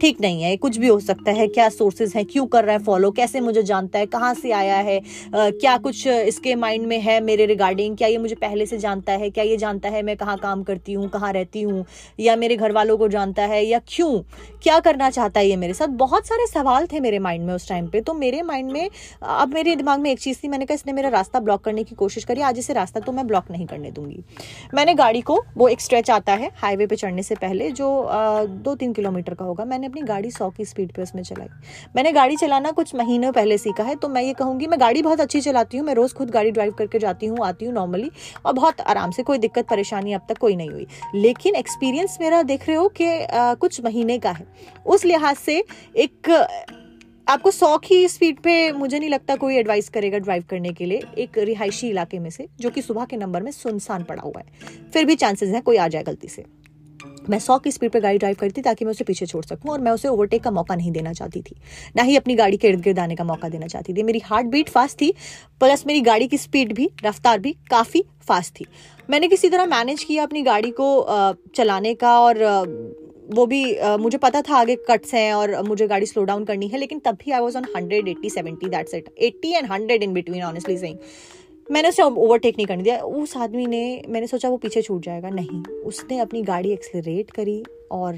ठीक 0.00 0.20
नहीं 0.20 0.42
है 0.42 0.56
कुछ 0.56 0.76
भी 0.78 0.86
हो 0.86 0.98
सकता 1.00 1.30
है 1.30 1.46
क्या 1.48 1.68
सोर्सेज 1.68 2.12
हैं 2.16 2.24
क्यों 2.26 2.46
कर 2.46 2.64
रहा 2.64 2.76
है 2.76 2.82
फॉलो 2.82 3.10
कैसे 3.10 3.40
मुझे 3.40 3.62
जानता 3.62 3.98
है 3.98 4.06
कहाँ 4.06 4.34
से 4.34 4.52
आया 4.52 4.76
है 4.76 4.98
आ, 4.98 5.00
क्या 5.34 5.76
कुछ 5.76 6.06
इसके 6.06 6.54
माइंड 6.54 6.86
में 6.86 6.98
है 7.00 7.20
मेरे 7.20 7.46
रिगार्डिंग 7.46 7.96
क्या 7.96 8.08
ये 8.08 8.18
मुझे 8.18 8.34
पहले 8.34 8.66
से 8.66 8.78
जानता 8.78 9.12
है 9.12 9.30
क्या 9.30 9.44
ये 9.44 9.56
जानता 9.56 9.88
है 9.88 10.02
मैं 10.02 10.16
कहाँ 10.16 10.36
काम 10.38 10.62
करती 10.62 10.92
हूँ 10.92 11.08
कहाँ 11.08 11.32
रहती 11.32 11.62
हूँ 11.62 11.84
या 12.20 12.36
मेरे 12.36 12.56
घर 12.56 12.72
वालों 12.72 12.98
को 12.98 13.08
जानता 13.08 13.42
है 13.42 13.64
या 13.64 13.80
क्यों 13.88 14.20
क्या 14.62 14.78
करना 14.80 15.10
चाहता 15.10 15.40
है 15.40 15.46
ये 15.46 15.56
मेरे 15.56 15.74
साथ? 15.74 15.86
बहुत 15.86 16.26
सारे 16.26 16.46
सवाल 16.46 16.86
थे 16.86 17.00
मेरे 17.00 17.18
माइंड 17.18 17.46
में 17.46 17.54
उस 17.54 17.68
टाइम 17.68 17.86
पे 17.86 18.00
तो 18.00 18.14
मेरे 18.14 18.42
माइंड 18.42 18.70
में 18.72 18.90
अब 19.22 19.54
मेरे 19.54 19.76
दिमाग 19.76 20.00
में 20.00 20.10
एक 20.10 20.18
चीज़ 20.18 20.38
थी 20.44 20.48
मैंने 20.48 20.66
कहा 20.66 20.74
इसने 20.74 20.92
मेरा 20.92 21.08
रास्ता 21.08 21.40
ब्लॉक 21.40 21.64
करने 21.64 21.84
की 21.84 21.94
कोशिश 21.94 22.24
करी 22.24 22.40
आज 22.40 22.58
इसे 22.58 22.72
रास्ता 22.72 23.00
तो 23.00 23.12
मैं 23.12 23.26
ब्लॉक 23.26 23.50
नहीं 23.50 23.66
करने 23.66 23.90
दूँगी। 23.90 24.24
मैंने 24.74 24.94
गाड़ी 24.94 25.20
को 25.20 25.42
वो 25.56 25.68
एक 25.68 25.80
स्ट्रेच 25.80 26.10
आता 26.10 26.32
है 26.32 26.50
हाईवे 26.56 26.86
पे 26.86 26.96
चढ़ने 26.96 27.22
से 27.22 27.34
पहले 27.34 27.70
जो 27.70 28.08
दो 28.46 28.74
तीन 28.74 28.92
किलोमीटर 28.92 29.34
का 29.34 29.44
होगा 29.44 29.64
मैंने 29.64 29.81
अपनी 29.86 30.02
गाड़ी 30.02 30.30
सौ 30.30 30.48
की 30.50 30.64
स्पीड 30.64 30.92
पे 30.92 31.02
उसमें 31.02 31.22
चलाई। 31.22 31.48
मैंने 31.96 32.12
गाड़ी 32.12 32.36
चलाना 32.36 32.70
कुछ 32.72 32.94
महीनों 32.94 33.32
पहले 33.32 33.58
सीखा 33.58 33.84
है 33.84 33.94
तो 33.94 34.08
मैं 34.08 34.22
ये 34.22 34.32
कहूँगी, 34.34 34.66
मैं 34.66 34.80
गाड़ी 34.80 35.02
बहुत 35.02 35.20
अच्छी 35.20 35.40
चलाती 35.40 35.76
हूँ, 35.76 35.86
मैं 35.86 35.94
रोज़ 35.94 36.14
खुद 36.14 36.30
गाड़ी 36.30 36.50
ड्राइव 36.50 36.72
करके 36.72 36.98
जाती 36.98 37.26
हूँ, 37.26 37.38
आती 37.44 37.64
हूँ 37.64 37.74
नॉर्मली 37.74 38.10
और 38.46 38.52
बहुत 38.52 38.80
आराम 38.82 39.10
से 39.10 39.22
कोई 39.22 39.38
दिक्कत, 39.38 39.68
परेशानी 39.68 40.12
अब 40.12 40.26
तक 40.28 40.38
कोई 40.38 40.56
नहीं 40.56 40.70
हुई। 40.70 40.86
लेकिन 41.14 41.54
एक्सपीरियंस 41.54 42.18
मेरा 42.20 42.42
देख 42.44 42.68
रहे 42.68 42.76
हो 42.76 42.88
कि 43.00 43.26
कुछ 43.60 43.80
महीने 43.84 44.18
का 44.18 44.30
है। 44.30 44.46
उस 44.86 45.04
लिहाज 45.04 45.36
से 45.36 45.62
एक, 45.96 46.30
आपको 47.26 47.50
सौ 47.50 47.76
की 47.78 48.06
स्पीड 48.08 48.38
पे 48.40 48.72
मुझे 48.72 48.98
नहीं 48.98 49.10
लगता 49.10 49.34
कोई 49.36 49.56
एडवाइस 49.56 49.88
करेगा 49.88 50.18
ड्राइव 50.18 50.44
करने 50.50 50.72
के 50.72 50.86
लिए, 50.86 51.02
एक 51.18 51.38
रिहायशी 51.38 51.88
इलाके 51.88 52.18
में 52.18 52.30
से, 52.30 52.46
जो 52.60 52.70
कि 52.70 52.82
सुबह 52.82 53.04
के 53.04 53.16
नंबर 53.16 53.42
में 53.42 53.50
सुनसान 53.52 54.04
पड़ा 54.04 54.22
हुआ 54.22 54.40
है। 54.40 54.90
फिर 54.90 55.04
भी 55.04 55.14
चांसेस 55.16 55.48
हैं 55.48 55.62
कोई 55.62 55.76
आ 55.76 55.88
जाए 55.88 56.02
गलती 56.02 56.28
से। 56.28 56.44
मैं 57.30 57.38
सौ 57.38 57.58
की 57.58 57.70
स्पीड 57.70 57.90
पर 57.90 58.00
गाड़ी 58.00 58.18
ड्राइव 58.18 58.36
करती 58.40 58.62
ताकि 58.62 58.84
मैं 58.84 58.90
उसे 58.90 59.04
पीछे 59.04 59.26
छोड़ 59.26 59.44
सकूँ 59.44 59.70
और 59.72 59.80
मैं 59.80 59.92
उसे 59.92 60.08
ओवरटेक 60.08 60.42
का 60.42 60.50
मौका 60.50 60.74
नहीं 60.74 60.92
देना 60.92 61.12
चाहती 61.12 61.40
थी। 61.42 61.56
ना 61.96 62.02
ही 62.02 62.16
अपनी 62.16 62.34
गाड़ी 62.34 62.56
के 62.56 62.68
इर्द 62.68 62.80
गिर्द 62.80 62.98
आने 62.98 63.16
का 63.16 63.24
मौका 63.24 63.48
देना 63.48 63.66
चाहती 63.66 63.94
थी। 63.94 64.02
मेरी 64.02 64.18
हार्ट 64.24 64.46
बीट 64.46 64.68
फास्ट 64.68 65.00
थी 65.00 65.12
प्लस 65.60 65.86
मेरी 65.86 66.00
गाड़ी 66.00 66.28
की 66.28 66.38
स्पीड 66.38 66.72
भी 66.74 66.90
रफ्तार 67.04 67.38
भी 67.38 67.56
काफ़ी 67.70 68.04
फास्ट 68.28 68.54
थी। 68.54 68.66
मैंने 69.10 69.28
किसी 69.28 69.48
तरह 69.48 69.66
मैनेज 69.66 70.04
किया 70.04 70.22
अपनी 70.22 70.42
गाड़ी 70.42 70.70
को 70.80 70.88
चलाने 71.56 71.94
का 71.94 72.18
और 72.20 72.44
वो 73.34 73.44
भी 73.46 73.62
uh, 73.74 73.98
मुझे 74.00 74.18
पता 74.18 74.40
था 74.42 74.56
आगे 74.56 74.74
कट्स 74.88 75.14
हैं 75.14 75.32
और 75.34 75.62
मुझे 75.62 75.86
गाड़ी 75.88 76.06
स्लो 76.06 76.24
डाउन 76.24 76.44
करनी 76.44 76.68
है 76.68 76.78
लेकिन 76.78 76.98
तब 77.04 77.18
भी 77.24 77.30
I 77.30 77.40
was 77.40 77.56
on 77.56 77.66
hundred 77.76 78.08
eighty 78.08 78.30
seventy 78.30 78.68
that's 78.68 78.94
it 78.94 79.08
eighty 79.18 79.52
and 79.52 79.70
hundred 79.72 80.02
in 80.02 80.12
between 80.12 80.42
honestly 80.42 80.76
saying 80.78 80.98
मैंने 81.70 81.88
उसे 81.88 82.02
ओवरटेक 82.02 82.54
नहीं 82.56 82.66
करने 82.66 82.82
दिया। 82.82 83.00
उस 83.00 83.36
आदमी 83.36 83.66
ने, 83.66 84.02
मैंने 84.08 84.26
सोचा 84.26 84.48
वो 84.48 84.56
पीछे 84.56 84.82
छूट 84.82 85.02
जाएगा। 85.02 85.28
नहीं, 85.28 85.64
उसने 85.64 86.18
अपनी 86.18 86.42
गाड़ी 86.42 86.72
एक्सलरेट 86.72 87.30
करी। 87.30 87.64
और 87.92 88.16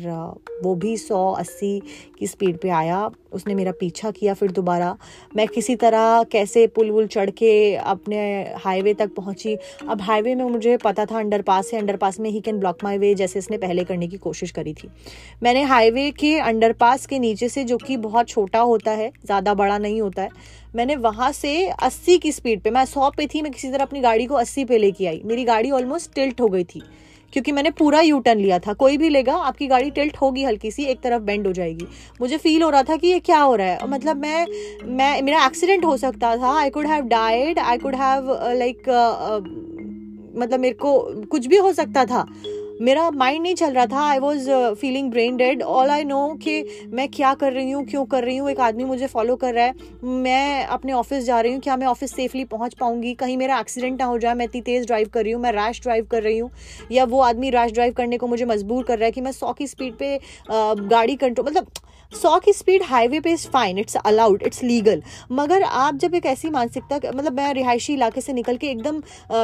वो 0.62 0.74
भी 0.74 0.96
सौ 0.96 1.30
अस्सी 1.32 1.78
की 2.18 2.26
स्पीड 2.26 2.58
पे 2.58 2.68
आया। 2.72 3.08
उसने 3.32 3.54
मेरा 3.54 3.72
पीछा 3.72 4.10
किया 4.10 4.34
फिर 4.34 4.50
दोबारा। 4.52 4.96
मैं 5.36 5.46
किसी 5.48 5.76
तरह 5.76 6.22
कैसे 6.32 6.66
पुल 6.66 6.90
वुल 6.90 7.06
चढ़ 7.06 7.30
के 7.30 7.52
अपने 7.76 8.18
हाईवे 8.64 8.94
तक 8.94 9.14
पहुँची? 9.16 9.56
अब 9.88 10.00
हाईवे 10.00 10.34
में 10.34 10.44
मुझे 10.44 10.76
पता 10.76 11.04
था 11.04 11.18
अंडर 11.18 11.34
अंडरपास 11.34 11.70
है। 11.72 11.78
अंडरपास 11.80 12.18
में 12.20 12.28
ही 12.30 12.40
कैन 12.40 12.58
ब्लॉक 12.58 12.84
माई 12.84 12.98
वे 12.98 13.14
जैसे 13.14 13.38
इसने 13.38 13.56
पहले 13.58 13.84
करने 13.84 14.08
की 14.08 14.16
कोशिश 14.16 14.50
करी 14.50 14.74
थी। 14.74 14.88
मैंने 15.42 15.62
हाईवे 15.62 16.10
के 16.10 16.38
अंडरपास 16.38 17.06
के 17.06 17.18
नीचे 17.18 17.48
से, 17.48 17.64
जो 17.64 17.76
कि 17.76 17.96
बहुत 17.96 18.28
छोटा 18.28 18.60
होता 18.60 18.90
है, 18.90 19.10
ज़्यादा 19.24 19.54
बड़ा 19.54 19.78
नहीं 19.78 20.00
होता 20.00 20.22
है, 20.22 20.30
मैंने 20.76 20.96
वहाँ 20.96 21.32
से 21.32 21.68
80 21.82 22.18
की 22.18 22.32
स्पीड 22.32 22.60
पे, 22.60 22.70
मैं 22.70 22.84
100 22.84 23.10
पे 23.16 23.26
थी, 23.26 23.42
मैं 23.42 23.52
किसी 23.52 23.70
तरह 23.70 23.84
अपनी 23.84 24.00
गाड़ी 24.00 24.26
को 24.26 24.34
80 24.34 24.64
पे 24.64 24.78
लेके 24.78 25.06
आई। 25.06 25.20
मेरी 25.24 25.44
गाड़ी 25.44 25.70
ऑलमोस्ट 25.70 26.14
टिल्ट 26.14 26.40
हो 26.40 26.48
गई 26.48 26.64
थी। 26.64 26.82
क्योंकि 27.34 27.52
मैंने 27.52 27.70
पूरा 27.70 28.00
यू 28.00 28.18
टर्न 28.20 28.38
लिया 28.38 28.58
था। 28.58 28.72
कोई 28.72 28.96
भी 28.96 29.08
लेगा, 29.08 29.34
आपकी 29.34 29.66
गाड़ी 29.66 29.90
टिल्ट 29.90 30.16
होगी 30.16 30.44
हल्की 30.44 30.70
सी, 30.70 30.84
एक 30.84 31.00
तरफ़ 31.00 31.22
बेंड 31.22 31.46
हो 31.46 31.52
जाएगी। 31.52 31.86
मुझे 32.20 32.36
फील 32.38 32.62
हो 32.62 32.70
रहा 32.70 32.82
था 32.82 32.96
कि 32.96 33.08
ये 33.08 33.18
क्या 33.20 33.40
हो 33.40 33.54
रहा 33.54 33.66
है। 33.66 33.88
मतलब 33.88 34.16
मैं 34.16 34.46
मैं, 34.86 35.22
मेरा 35.22 35.44
एक्सीडेंट 35.46 35.84
हो 35.84 35.96
सकता 35.96 36.36
था। 36.36 36.58
I 36.58 36.70
could 36.70 36.86
have 36.86 37.04
died 37.06 37.58
I 37.58 37.78
could 37.78 37.94
have 37.94 38.28
like 38.54 38.88
मतलब 40.36 40.60
मेरे 40.60 40.74
को 40.74 40.98
कुछ 41.30 41.46
भी 41.46 41.56
हो 41.56 41.72
सकता 41.72 42.04
था। 42.04 42.26
मेरा 42.80 43.10
माइंड 43.10 43.42
नहीं 43.42 43.54
चल 43.54 43.72
रहा 43.72 43.86
था. 43.86 44.02
I 44.02 44.18
was 44.18 44.48
feeling 44.80 45.10
brain 45.10 45.36
dead 45.36 45.62
all 45.62 45.90
I 45.90 46.04
know 46.04 46.26
कि 46.42 46.86
मैं 46.92 47.08
क्या 47.08 47.32
कर 47.34 47.52
रही 47.52 47.70
हूँ, 47.70 47.84
क्यों 47.86 48.04
कर 48.06 48.24
रही 48.24 48.36
हूँ? 48.36 48.50
एक 48.50 48.60
आदमी 48.60 48.84
मुझे 48.84 49.06
फॉलो 49.06 49.36
कर 49.36 49.54
रहा 49.54 49.64
है. 49.64 49.74
मैं 50.04 50.64
अपने 50.66 50.92
ऑफ़िस 50.92 51.24
जा 51.24 51.40
रही 51.40 51.52
हूँ. 51.52 51.60
क्या 51.60 51.76
मैं 51.76 51.86
ऑफ़िस 51.86 52.14
सेफली 52.14 52.44
पहुँच 52.44 52.74
पाऊँगी? 52.74 53.14
कहीं 53.14 53.36
मेरा 53.36 53.58
एक्सीडेंट 53.60 53.98
ना 54.00 54.06
हो 54.06 54.18
जाए. 54.18 54.34
मैं 54.34 54.44
इतनी 54.44 54.60
तेज़ 54.60 54.86
ड्राइव 54.86 55.08
कर 55.14 55.22
रही 55.22 55.32
हूँ. 55.32 55.42
मैं 55.42 55.52
रैश 55.52 55.80
ड्राइव 55.82 56.06
कर 56.10 56.22
रही 56.22 56.38
हूँ. 56.38 56.50
या 56.92 57.04
वो 57.04 57.20
आदमी 57.20 57.50
रैश 57.50 57.72
ड्राइव 57.72 57.92
करने 57.92 58.18
को 58.18 58.26
मुझे 58.26 58.44
मजबूर 58.44 58.84
कर 58.84 58.98
रहा 58.98 59.04
है 59.04 59.12
कि 59.12 59.20
मैं 59.20 59.32
सौ 59.32 59.52
की 59.52 59.66
स्पीड 59.66 59.94
पर 60.02 60.86
गाड़ी 60.88 61.16
कंट्रोल 61.16 61.46
मतलब 61.46 61.66
सौ 62.12 62.38
की 62.38 62.52
स्पीड 62.52 62.82
हाईवे 62.82 63.20
पे 63.20 63.32
is 63.32 63.46
fine 63.48 63.78
it's 63.78 63.96
allowed 63.96 64.42
it's 64.42 64.62
legal 64.62 65.02
मगर 65.32 65.62
आप 65.62 65.96
जब 65.96 66.14
एक 66.14 66.26
ऐसी 66.26 66.50
मानसिकता 66.50 66.96
मतलब 67.06 67.36
मैं 67.36 67.52
रिहायशी 67.54 67.92
इलाके 67.94 68.20
से 68.20 68.32
निकल 68.32 68.56
के 68.56 68.70
एकदम 68.70 69.02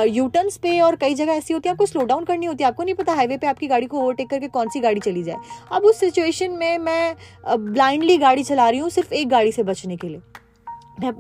यूटर्न्स 0.08 0.56
पे 0.56 0.78
और 0.80 0.96
कई 0.96 1.14
जगह 1.14 1.32
ऐसी 1.32 1.54
होती 1.54 1.68
है, 1.68 1.72
आपको 1.72 1.86
स्लो 1.86 2.04
डाउन 2.04 2.24
करनी 2.24 2.46
होती 2.46 2.64
है, 2.64 2.68
आपको 2.68 2.82
नहीं 2.82 2.94
पता 2.94 3.14
हाईवे 3.14 3.36
पे 3.36 3.46
आपकी 3.46 3.66
गाड़ी 3.66 3.86
को 3.86 4.00
ओवरटेक 4.00 4.30
करके 4.30 4.48
कौन 4.48 4.68
सी 4.68 4.80
गाड़ी 4.80 5.00
चली 5.00 5.22
जाए। 5.22 5.36
अब 5.72 5.84
उस 5.84 6.00
सिचुएशन 6.00 6.50
में 6.52 6.78
मैं 6.80 7.14
ब्लाइंडली 7.48 8.16
गाड़ी 8.18 8.44
चला 8.44 8.68
रही 8.70 8.80
हूँ 8.80 8.90
सिर्फ़ 8.90 9.14
एक 9.14 9.28
गाड़ी 9.28 9.52
से 9.52 9.62
बचने 9.64 9.96
के 9.96 10.08
लिए। 10.08 10.20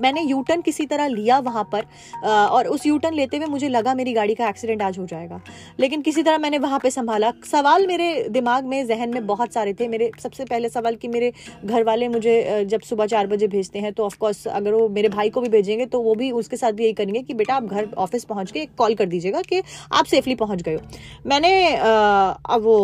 मैंने 0.00 0.22
यू 0.22 0.40
टर्न 0.42 0.60
किसी 0.60 0.86
तरह 0.86 1.06
लिया 1.08 1.38
वहाँ 1.40 1.64
पर 1.74 1.86
और 2.26 2.66
उस 2.66 2.86
यू 2.86 2.98
टर्न 2.98 3.14
लेते 3.14 3.36
हुए 3.36 3.46
मुझे 3.46 3.68
लगा 3.68 3.94
मेरी 3.94 4.12
गाड़ी 4.12 4.34
का 4.34 4.48
एक्सीडेंट 4.48 4.82
आज 4.82 4.98
हो 4.98 5.06
जाएगा। 5.06 5.40
लेकिन 5.80 6.02
किसी 6.02 6.22
तरह 6.22 6.38
मैंने 6.38 6.58
वहाँ 6.58 6.78
पे 6.78 6.90
संभाला। 6.90 7.32
सवाल 7.46 7.86
मेरे 7.86 8.28
दिमाग 8.30 8.64
में, 8.64 8.86
जहन 8.86 9.14
में 9.14 9.26
बहुत 9.26 9.52
सारे 9.52 9.74
थे। 9.74 9.88
मेरे 9.88 10.10
सबसे 10.22 10.44
पहले 10.44 10.68
सवाल 10.68 10.96
कि 10.96 11.08
मेरे 11.08 11.32
घर 11.64 11.84
वाले 11.84 12.08
मुझे 12.08 12.64
जब 12.68 12.80
सुबह 12.80 13.06
चार 13.06 13.26
बजे 13.26 13.48
भेजते 13.48 13.78
हैं 13.78 13.92
तो 13.92 14.04
ऑफकोर्स 14.04 14.46
अगर 14.48 14.72
वो 14.72 14.88
मेरे 14.88 15.08
भाई 15.08 15.30
को 15.30 15.40
भी 15.40 15.48
भेजेंगे 15.48 15.86
तो 15.86 16.00
वो 16.02 16.14
भी 16.14 16.30
उसके 16.32 16.56
साथ 16.56 16.72
भी 16.72 16.84
यही 16.84 16.92
करेंगे 16.92 17.22
कि, 17.22 17.34
बेटा, 17.34 17.54
आप 17.54 17.64
घर 17.64 17.88
ऑफ़िस 17.98 18.24
पहुँच 18.24 18.50
के 18.50 18.64
कॉल 18.78 18.94
कर 18.94 19.06
दीजिएगा 19.06 19.42
कि 19.42 19.62
आप 19.92 20.04
सेफली 20.04 20.34
पहुँच 20.34 20.62
गए 20.62 20.74
हो। 20.74 20.80
मैंने 21.26 21.52
अब 21.76 22.60
वो 22.62 22.78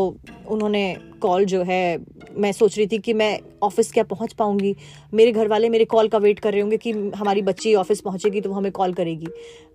उन्होंने 0.48 0.96
कॉल 1.22 1.44
जो 1.44 1.62
है 1.62 1.98
मैं 2.36 2.52
सोच 2.52 2.76
रही 2.78 2.86
थी 2.86 2.98
कि 2.98 3.12
मैं 3.14 3.38
ऑफ़िस 3.62 3.92
क्या 3.92 4.04
पहुँच 4.04 4.32
पाऊँगी? 4.32 4.74
मेरे 5.14 5.32
घर 5.32 5.48
वाले 5.48 5.68
मेरे 5.68 5.84
कॉल 5.84 6.08
का 6.08 6.18
वेट 6.18 6.38
कर 6.38 6.52
रहे 6.52 6.60
होंगे 6.60 6.76
कि 6.76 6.92
हमारी 7.16 7.42
बच्ची 7.42 7.74
ऑफ़िस 7.74 8.00
पहुंचेगी 8.00 8.40
तो 8.40 8.50
वो 8.50 8.56
हमें 8.56 8.70
कॉल 8.72 8.92
करेगी। 8.94 9.26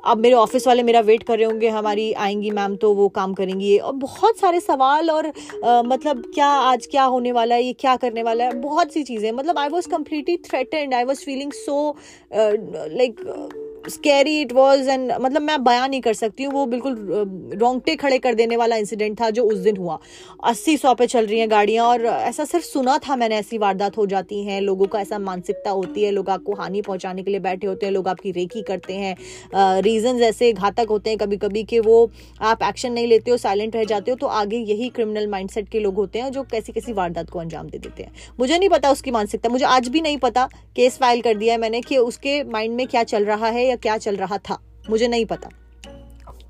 अब 0.05 0.17
मेरे 0.17 0.35
ऑफ़िस 0.35 0.67
वाले 0.67 0.83
मेरा 0.83 0.99
वेट 1.01 1.23
कर 1.23 1.37
रहे 1.37 1.45
होंगे 1.45 1.69
हमारी 1.69 2.11
आएँगी 2.13 2.51
मैम 2.51 2.75
तो 2.75 2.93
वो 2.93 3.07
काम 3.09 3.33
करेंगी 3.33 3.77
और 3.77 3.93
बहुत 3.95 4.39
सारे 4.39 4.59
सवाल 4.59 5.09
और 5.09 5.27
आ, 5.27 5.81
मतलब 5.81 6.23
क्या 6.33 6.47
आज 6.47 6.87
क्या 6.91 7.03
होने 7.05 7.31
वाला 7.31 7.55
है 7.55 7.63
ये 7.63 7.73
क्या 7.73 7.95
करने 7.95 8.23
वाला 8.23 8.43
है 8.43 8.59
बहुत 8.61 8.93
सी 8.93 9.03
चीज़ें। 9.03 9.31
मतलब 9.31 9.57
I 9.57 9.69
was 9.69 9.89
completely 9.89 10.37
threatened 10.49 10.93
I 10.93 11.03
was 11.03 11.23
feeling 11.25 11.51
so 11.53 11.97
like 12.33 13.60
scary 13.83 14.39
it 14.41 14.51
was 14.53 14.89
and 14.89 15.11
मतलब 15.11 15.41
मैं 15.41 15.63
बयान 15.63 15.89
नहीं 15.89 16.01
कर 16.01 16.13
सकती 16.13 16.43
हूँ, 16.43 16.53
वो 16.53 16.65
बिल्कुल 16.65 16.95
रोंगटे 17.59 17.95
खड़े 17.95 18.17
कर 18.19 18.33
देने 18.35 18.57
वाला 18.57 18.75
इंसिडेंट 18.75 19.19
था 19.21 19.29
जो 19.29 19.43
उस 19.43 19.57
दिन 19.59 19.77
हुआ। 19.77 19.97
अस्सी 20.43 20.75
सौ 20.77 20.93
पे 20.93 21.07
चल 21.07 21.25
रही 21.25 21.39
हैं 21.39 21.49
गाड़ियाँ 21.51 21.85
और 21.85 22.05
ऐसा 22.05 22.45
सिर्फ़ 22.45 22.65
सुना 22.65 22.97
था 22.99 23.15
मैंने, 23.15 23.35
ऐसी 23.37 23.57
वारदात 23.57 23.97
हो 23.97 24.05
जाती 24.05 24.43
हैं, 24.43 24.59
लोगों 24.61 24.85
का 24.85 24.99
ऐसा 25.01 25.19
मानसिकता 25.19 25.69
होती 25.71 26.03
है, 26.03 26.11
लोग 26.11 26.29
आपको 26.29 26.55
हानि 26.55 26.81
पहुँचाने 26.81 27.23
के 27.23 27.31
लिए 27.31 27.39
बैठे 27.39 27.67
होते 27.67 27.85
हैं, 27.85 27.93
लोग 27.93 28.07
आपकी 28.07 28.31
रेकी 28.31 28.61
करते 28.61 28.93
हैं 28.95 29.81
रीजन 29.81 30.21
ऐसे 30.23 30.51
घातक 30.53 30.87
होते 30.89 31.09
हैं 31.09 31.19
कभी 31.19 31.37
कभी 31.37 31.63
कि 31.63 31.79
वो 31.79 32.09
आप 32.41 32.63
एक्शन 32.63 32.93
नहीं 32.93 33.07
लेते 33.07 33.31
हो 33.31 33.37
साइलेंट 33.37 33.75
रह 33.75 33.83
जाते 33.85 34.11
हो 34.11 34.17
तो 34.17 34.27
आगे 34.27 34.57
यही 34.59 34.89
क्रिमिनल 34.91 35.27
माइंडसेट 35.27 35.69
के 35.69 35.79
लोग 35.79 35.95
होते 35.95 36.19
हैं 36.19 36.31
जो 36.31 36.43
कैसी 36.51 36.73
कैसी 36.73 36.93
वारदात 36.93 37.29
को 37.29 37.39
अंजाम 37.39 37.69
दे 37.69 37.77
देते 37.79 38.03
हैं। 38.03 38.11
मुझे 38.39 38.57
नहीं 38.57 38.69
पता 38.69 38.91
उसकी 38.91 39.11
मानसिकता, 39.11 39.49
मुझे 39.49 39.65
आज 39.65 39.87
भी 39.87 40.01
नहीं 40.01 40.17
पता 40.19 40.47
केस 40.75 40.97
फ़ाइल 40.97 41.21
कर 41.21 41.37
दिया 41.37 41.53
है 41.53 41.59
मैंने 41.59 41.81
कि 41.81 41.97
उसके 41.99 42.41
माइंड 42.45 42.75
में 42.75 42.85
क्या 42.87 43.03
चल 43.05 43.25
रहा 43.25 43.47
है 43.47 43.69
या 43.71 43.75
क्या 43.77 43.97
चल 43.97 44.15
रहा 44.15 44.37
था, 44.39 44.59
मुझे 44.89 45.07
नहीं 45.07 45.25
पता। 45.25 45.49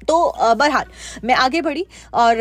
तो 0.08 0.34
बहरहाल, 0.36 0.86
मैं 1.24 1.36
आगे 1.36 1.62
बढ़ी 1.62 1.86
और 2.13 2.38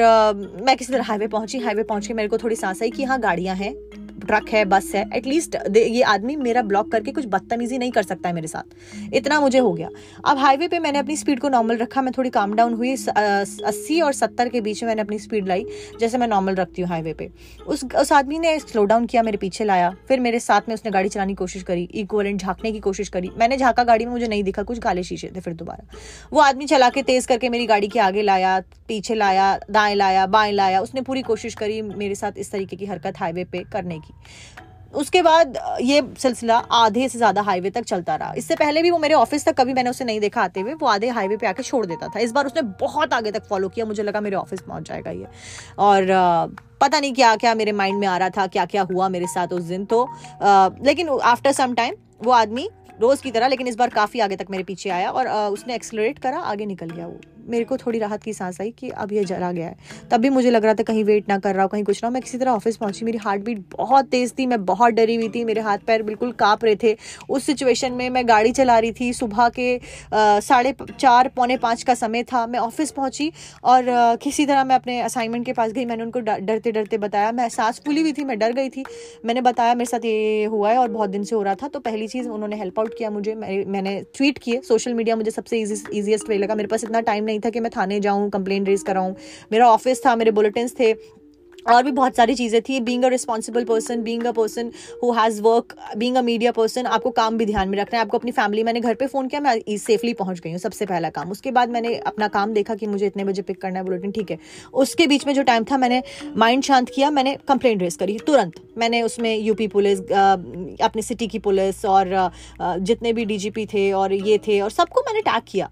मैं 0.64 0.76
किसी 0.76 0.92
तरह 0.92 1.04
हाईवे 1.04 1.26
पहुँची, 1.28 1.58
हाईवे 1.58 1.82
पहुँच 1.82 2.06
के 2.06 2.14
मेरे 2.14 2.28
को 2.28 2.38
थोड़ी 2.38 2.56
सांस 2.56 2.82
आई 2.82 2.90
कि 2.90 3.04
हाँ 3.04 3.20
गाड़ियाँ 3.20 3.56
हैं। 3.56 3.72
ट्रक 4.20 4.48
है, 4.48 4.64
बस 4.64 4.90
है 4.94 5.04
एटलीस्ट 5.14 5.56
ये 5.76 6.02
आदमी 6.04 6.36
मेरा 6.36 6.62
ब्लॉक 6.62 6.90
करके 6.92 7.12
कुछ 7.12 7.26
बदतमीजी 7.26 7.78
नहीं 7.78 7.90
कर 7.90 8.02
सकता 8.02 8.28
है 8.28 8.34
मेरे 8.34 8.48
साथ। 8.48 9.14
इतना 9.14 9.40
मुझे 9.40 9.58
हो 9.58 9.72
गया। 9.72 9.88
अब 10.24 10.38
हाईवे 10.38 10.68
पे 10.68 10.78
मैंने 10.78 10.98
अपनी 10.98 11.16
स्पीड 11.16 11.40
को 11.40 11.48
नॉर्मल 11.48 11.76
रखा, 11.76 12.02
मैं 12.02 12.12
थोड़ी 12.18 12.30
काम 12.30 12.54
डाउन 12.54 12.74
हुई 12.74 12.92
अस्सी 12.92 14.00
और 14.00 14.12
सत्तर 14.12 14.48
के 14.48 14.60
बीच 14.60 14.82
में 14.82 14.88
मैंने 14.88 15.02
अपनी 15.02 15.18
स्पीड 15.18 15.48
लाई, 15.48 15.64
जैसे 16.00 16.18
मैं 16.18 16.28
नॉर्मल 16.28 16.54
रखती 16.54 16.82
हूँ 16.82 16.88
हाईवे 16.88 17.12
पे। 17.12 17.30
उस 17.66 17.84
उस 17.96 18.12
आदमी 18.12 18.38
ने 18.38 18.58
स्लो 18.58 18.84
डाउन 18.84 19.06
किया, 19.06 19.22
मेरे 19.22 19.38
पीछे 19.38 19.64
लाया, 19.64 19.90
फिर 20.08 20.20
मेरे 20.20 20.40
साथ 20.40 20.68
में 20.68 20.74
उसने 20.74 20.90
गाड़ी 20.90 21.08
चलाने 21.08 21.32
की 21.32 21.36
कोशिश 21.36 21.62
करी 21.62 21.88
इक्वलेंट 21.94 22.40
झाँकने 22.40 22.72
की 22.72 22.80
कोशिश 22.80 23.08
करी। 23.08 23.30
मैंने 23.38 23.56
झाँका, 23.56 23.84
गाड़ी 23.84 24.04
में 24.04 24.12
मुझे 24.12 24.28
नहीं 24.28 24.42
दिखा, 24.44 24.62
कुछ 24.62 24.78
काले 24.78 25.02
शीशे 25.02 25.30
थे 25.36 25.40
फिर 25.40 25.54
दोबारा। 25.54 25.86
वो 26.32 26.40
आदमी 26.40 26.66
चला 26.66 26.88
के 26.90 27.02
तेज 27.02 27.26
करके 27.26 27.48
मेरी 27.48 27.66
गाड़ी 27.66 27.88
के 27.88 27.98
आगे 28.00 28.22
लाया, 28.22 28.58
पीछे 28.88 29.14
लाया, 29.14 29.58
दाएँ 29.70 29.94
लाया, 29.94 30.26
बाएँ 30.28 30.52
लाया, 30.52 30.80
उसने 30.80 31.00
पूरी 31.00 31.22
कोशिश 31.22 31.54
करी 31.54 31.80
मेरे 31.82 32.14
साथ 32.14 32.38
इस 32.38 32.50
तरीके 32.52 32.76
की 32.76 32.86
हरकत 32.86 33.18
हाईवे 33.18 33.44
पे 33.44 33.64
करने 33.72 33.98
की। 33.98 34.09
उसके 34.94 35.20
बाद 35.22 35.58
ये 35.80 36.02
सिलसिला 36.18 36.56
आधे 36.56 37.08
से 37.08 37.18
ज़्यादा 37.18 37.42
हाईवे 37.42 37.70
तक 37.70 37.82
चलता 37.82 38.14
रहा। 38.16 38.32
इससे 38.36 38.54
पहले 38.56 38.82
भी 38.82 38.90
वो 38.90 38.98
मेरे 38.98 39.14
ऑफ़िस 39.14 39.44
तक 39.44 39.54
कभी 39.56 39.74
मैंने 39.74 39.90
उसे 39.90 40.04
नहीं 40.04 40.20
देखा 40.20 40.42
आते 40.42 40.60
हुए, 40.60 40.74
वो 40.74 40.86
आधे 40.88 41.08
हाईवे 41.08 41.36
पे 41.36 41.46
आके 41.46 41.62
छोड़ 41.62 41.84
देता 41.86 42.08
था। 42.08 42.20
इस 42.20 42.32
बार 42.32 42.46
उसने 42.46 42.62
बहुत 42.80 43.12
आगे 43.14 43.30
तक 43.30 43.44
फॉलो 43.48 43.68
किया, 43.68 43.86
मुझे 43.86 44.02
लगा 44.02 44.20
मेरे 44.20 44.36
ऑफ़िस 44.36 44.60
पहुँच 44.62 44.88
जाएगा 44.88 45.10
ये। 45.10 45.26
और 45.78 46.06
पता 46.80 47.00
नहीं 47.00 47.12
क्या 47.14 47.34
क्या 47.36 47.54
मेरे 47.54 47.72
माइंड 47.74 47.98
में 47.98 48.06
आ 48.06 48.16
रहा 48.16 48.30
था 48.30 48.46
क्या 48.48 48.64
क्या 48.66 48.82
हुआ 48.90 49.08
मेरे 49.08 49.26
साथ 49.28 49.52
उस 49.52 49.62
दिन 49.64 49.84
तो 49.84 50.06
लेकिन 50.42 51.08
आफ्टर 51.08 51.52
सम 51.52 51.74
टाइम 51.74 51.94
वो 52.22 52.32
आदमी 52.32 52.68
रोज़ 53.00 53.22
की 53.22 53.30
तरह, 53.30 53.48
लेकिन 53.48 53.68
इस 53.68 53.76
बार 53.76 53.88
काफ़ी 53.90 54.20
आगे 54.20 54.36
तक 54.36 54.46
मेरे 54.50 54.64
पीछे 54.64 54.90
आया 54.90 55.10
और 55.10 55.28
उसने 55.28 55.74
एक्सलरेट 55.74 56.18
करा, 56.18 56.38
आगे 56.38 56.66
निकल 56.66 56.86
गया 56.88 57.06
वो। 57.06 57.20
मेरे 57.50 57.64
को 57.64 57.76
थोड़ी 57.76 57.98
राहत 57.98 58.22
की 58.22 58.32
सांस 58.32 58.60
आई 58.60 58.70
कि 58.70 58.88
अब 58.90 59.12
ये 59.12 59.24
जला 59.24 59.50
गया 59.52 59.66
है। 59.66 59.76
तब 60.10 60.20
भी 60.20 60.28
मुझे 60.30 60.50
लग 60.50 60.64
रहा 60.64 60.74
था 60.74 60.82
कहीं 60.82 61.04
वेट 61.04 61.28
ना 61.28 61.38
कर 61.38 61.54
रहा 61.54 61.62
हो, 61.62 61.68
कहीं 61.68 61.84
कुछ 61.84 62.02
ना 62.04 62.10
मैं 62.10 62.22
किसी 62.22 62.38
तरह 62.38 62.50
ऑफ़िस 62.50 62.76
पहुँची, 62.76 63.04
मेरी 63.04 63.18
हार्ट 63.18 63.42
बीट 63.42 63.64
बहुत 63.72 64.06
तेज़ 64.08 64.32
थी, 64.38 64.46
मैं 64.46 64.64
बहुत 64.64 64.94
डरी 64.94 65.16
हुई 65.16 65.28
थी, 65.28 65.44
मेरे 65.44 65.60
हाथ 65.60 65.78
पैर 65.86 66.02
बिल्कुल 66.02 66.32
काँप 66.34 66.64
रहे 66.64 66.76
थे। 66.82 66.96
उस 67.28 67.44
सिचुएशन 67.46 67.92
में 67.92 68.08
मैं 68.10 68.26
गाड़ी 68.28 68.52
चला 68.52 68.78
रही 68.78 68.92
थी, 68.92 69.12
सुबह 69.12 69.48
के 69.58 69.78
साढ़े 70.14 70.74
चार, 70.90 71.28
पौने 71.36 71.56
पाँच 71.58 71.82
का 71.82 71.94
समय 71.96 72.22
था। 72.22 72.46
मैं 72.46 72.58
ऑफ़िस 72.60 72.90
पहुँची 72.90 73.30
और 73.64 73.84
किसी 74.22 74.46
तरह 74.46 74.64
मैं 74.64 74.74
अपने 74.74 75.00
असाइनमेंट 75.00 75.46
के 75.46 75.52
पास 75.52 75.72
गई, 75.72 75.84
मैंने 75.84 76.02
उनको 76.02 76.20
डरते 76.20 76.72
डरते 76.72 76.98
बताया। 76.98 77.32
मैं 77.32 77.48
सांस 77.50 77.80
फूली 77.86 78.00
हुई 78.00 78.12
थी, 78.12 78.24
मैं 78.24 78.38
डर 78.38 78.52
गई 78.52 78.68
थी। 78.68 78.84
मैंने 79.24 79.40
बताया, 79.42 79.74
मेरे 79.74 79.90
साथ 79.90 80.04
ये 80.04 80.44
हुआ 80.46 80.70
है 80.70 80.78
और 80.78 80.88
बहुत 80.90 81.10
दिन 81.10 81.24
से 81.24 81.34
हो 81.36 81.42
रहा 81.42 81.54
था 81.54 81.68
तो 81.68 81.80
पहली 81.80 82.08
चीज़ 82.08 82.28
उन्होंने 82.28 82.56
हेल्प 82.56 82.78
आउट 82.80 82.94
किया 82.98 83.10
मुझे। 83.10 83.34
मैंने 83.34 84.00
ट्वीट 84.16 84.38
किए 84.38 84.60
सोशल 84.64 84.94
मीडिया 84.94 85.16
मुझे 85.16 85.30
सबसे 85.30 85.58
ईजीएस्ट 85.58 86.28
वे 86.28 86.38
लगा। 86.38 86.54
मेरे 86.54 86.68
पास 86.68 86.84
इतना 86.84 87.00
टाइम 87.02 87.24
नहीं 87.24 87.39
था 87.40 87.50
कि 87.50 87.60
मैं 87.60 87.70
थाने 87.76 88.00
जाऊँ 88.00 88.28
कंप्लेन 88.30 88.66
रेज 88.66 88.82
कराऊँ। 88.82 89.14
मेरा 89.52 89.70
ऑफ़िस 89.70 90.06
था, 90.06 90.16
मेरे 90.16 90.30
बुलेटिन 90.30 90.68
थे। 90.80 90.94
और 91.66 91.82
भी 91.84 91.90
बहुत 91.92 92.16
सारी 92.16 92.34
चीज़ें 92.34 92.60
थी। 92.62 92.78
Being 92.80 93.02
a 93.04 93.08
responsible 93.08 93.64
person 93.64 94.02
being 94.02 94.22
a 94.26 94.30
person 94.32 94.70
who 95.02 95.10
has 95.12 95.40
work 95.42 95.74
being 95.98 96.16
a 96.16 96.20
media 96.22 96.52
person 96.52 96.86
आपको 96.86 97.10
काम 97.10 97.36
भी 97.38 97.46
ध्यान 97.46 97.68
में 97.68 97.76
रखना 97.78 97.98
है। 97.98 98.04
आपको 98.04 98.18
अपनी 98.18 98.30
फैमिली 98.30 98.62
मैंने 98.64 98.80
घर 98.80 98.94
पे 98.94 99.06
फ़ोन 99.06 99.28
किया, 99.28 99.40
मैं 99.40 99.76
सेफली 99.78 100.12
पहुँच 100.14 100.40
गई 100.40 100.50
हूँ, 100.50 100.58
सबसे 100.58 100.86
पहला 100.86 101.10
काम। 101.10 101.30
उसके 101.30 101.50
बाद 101.50 101.70
मैंने 101.70 101.94
अपना 101.98 102.28
काम 102.28 102.52
देखा 102.52 102.74
कि 102.74 102.86
मुझे 102.86 103.06
इतने 103.06 103.24
बजे 103.24 103.42
पिक 103.42 103.60
करना 103.62 103.78
है 103.78 103.84
बुलेटिन 103.84 104.10
ठीक 104.10 104.30
है। 104.30 104.38
उसके 104.74 105.06
बीच 105.06 105.26
में 105.26 105.34
जो 105.34 105.42
टाइम 105.42 105.64
था, 105.64 105.78
मैंने 105.78 106.02
माइंड 106.36 106.62
शांत 106.62 106.90
किया, 106.90 107.10
मैंने 107.10 107.36
कंप्लेंट 107.48 107.82
रेज 107.82 107.96
करी, 107.96 108.18
तुरंत। 108.26 108.54
मैंने 108.78 109.02
उसमें 109.02 109.36
यूपी 109.36 109.66
पुलिस 109.68 110.00
अपनी 110.82 111.02
सिटी 111.02 111.26
की 111.26 111.38
पुलिस 111.40 111.84
और 111.86 112.30
जितने 112.60 113.12
भी 113.12 113.24
डीजीपी 113.24 113.66
थे 113.66 113.90
और 113.92 114.12
ये 114.12 114.38
थे 114.38 114.60
और 114.60 114.70
सबको 114.70 115.00
मैंने 115.00 115.20
टैग 115.20 115.42
किया। 115.48 115.70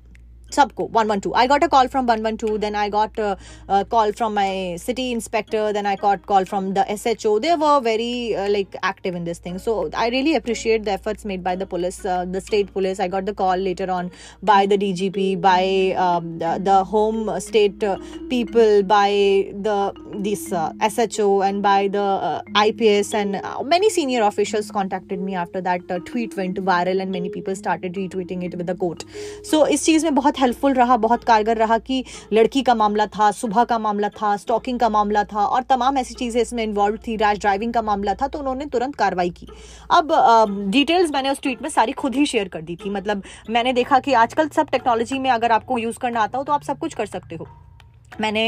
सबको 0.56 0.88
112 1.02 1.36
i 1.42 1.46
got 1.52 1.66
a 1.68 1.70
call 1.74 1.90
from 1.94 2.10
112 2.14 2.60
then 2.66 2.76
i 2.84 2.88
got 2.96 3.20
a, 3.28 3.30
a 3.68 3.84
call 3.94 4.14
from 4.20 4.36
my 4.40 4.50
city 4.86 5.06
inspector 5.12 5.64
then 5.78 5.90
i 5.92 5.96
got 6.04 6.26
call 6.32 6.46
from 6.52 6.74
the 6.78 6.86
sho 7.04 7.34
they 7.46 7.56
were 7.64 7.80
very 7.88 8.36
uh, 8.36 8.50
like 8.56 8.76
active 8.92 9.16
in 9.16 9.24
this 9.30 9.40
thing 9.48 9.58
so 9.66 9.90
i 10.04 10.10
really 10.16 10.36
appreciate 10.42 10.86
the 10.90 10.92
efforts 10.92 11.26
made 11.32 11.44
by 11.44 11.56
the 11.56 11.66
police 11.74 12.00
uh, 12.06 12.26
the 12.38 12.42
state 12.50 12.74
police 12.74 13.00
i 13.00 13.08
got 13.16 13.26
the 13.32 13.36
call 13.42 13.66
later 13.70 13.90
on 13.98 14.12
by 14.52 14.66
the 14.66 14.78
dgp 14.78 15.42
by 15.48 15.64
um, 16.06 16.40
the, 16.40 16.60
the, 16.70 16.84
home 16.84 17.40
state 17.40 17.84
uh, 17.84 17.98
people 18.30 18.84
by 18.84 19.10
the 19.68 19.78
this 20.28 20.52
uh, 20.52 20.72
sho 21.10 21.42
and 21.42 21.64
by 21.64 21.88
the 21.88 22.02
uh, 22.02 22.66
ips 22.68 23.14
and 23.14 23.38
uh, 23.38 23.64
many 23.64 23.90
senior 23.90 24.24
officials 24.24 24.70
contacted 24.72 25.20
me 25.20 25.36
after 25.44 25.62
that 25.62 25.82
tweet 26.06 26.36
went 26.38 26.58
viral 26.72 27.02
and 27.02 27.12
many 27.12 27.30
people 27.30 27.56
started 27.56 27.94
retweeting 27.94 28.44
it 28.44 28.56
with 28.56 28.68
the 28.68 28.76
quote 28.76 29.06
so 29.44 29.66
इस 29.74 29.86
चीज़ 29.86 30.06
में 30.06 30.16
helpful 30.39 30.75
रहा, 30.75 30.97
बहुत 30.99 31.25
कारगर 31.25 31.57
रहा 31.57 31.79
कि 31.81 32.05
लड़की 32.33 32.63
का 32.63 32.75
मामला 32.75 33.07
था, 33.09 33.31
सुबह 33.33 33.65
का 33.65 33.79
मामला 33.79 34.09
था 34.11 34.37
स्टॉकिंग 34.39 34.79
का 34.81 34.89
मामला 34.91 35.25
था 35.25 35.45
और 35.47 35.63
तमाम 35.65 35.99
ऐसी 35.99 36.15
चीज़ें 36.15 36.41
इसमें 36.43 36.63
इन्वॉल्व 36.63 36.97
थी 37.07 37.17
रैश 37.17 37.39
ड्राइविंग 37.39 37.73
का 37.75 37.83
मामला 37.83 38.15
था 38.15 38.27
तो 38.29 38.39
उन्होंने 38.39 38.67
तुरंत 38.69 38.95
कार्रवाई 38.97 39.31
की। 39.33 39.49
अब 39.91 40.13
डिटेल्स 40.71 41.11
मैंने 41.13 41.31
उस 41.31 41.41
ट्वीट 41.43 41.63
में 41.63 41.69
सारी 41.71 41.93
खुद 41.95 42.15
ही 42.15 42.27
शेयर 42.27 42.49
कर 42.49 42.63
दी 42.63 42.77
थी। 42.77 42.91
मतलब 42.91 43.23
मैंने 43.51 43.73
देखा 43.73 43.99
कि 43.99 44.13
आजकल 44.15 44.49
सब 44.51 44.69
टेक्नोलॉजी 44.71 45.19
में 45.19 45.31
अगर 45.31 45.53
आपको 45.53 45.79
यूज़ 45.79 45.99
करना 45.99 46.21
आता 46.21 46.39
हो 46.39 46.45
तो 46.45 46.53
आप 46.53 46.63
सब 46.63 46.79
कुछ 46.79 46.95
कर 46.95 47.07
सकते 47.07 47.37
हो। 47.37 47.49
मैंने 48.13 48.43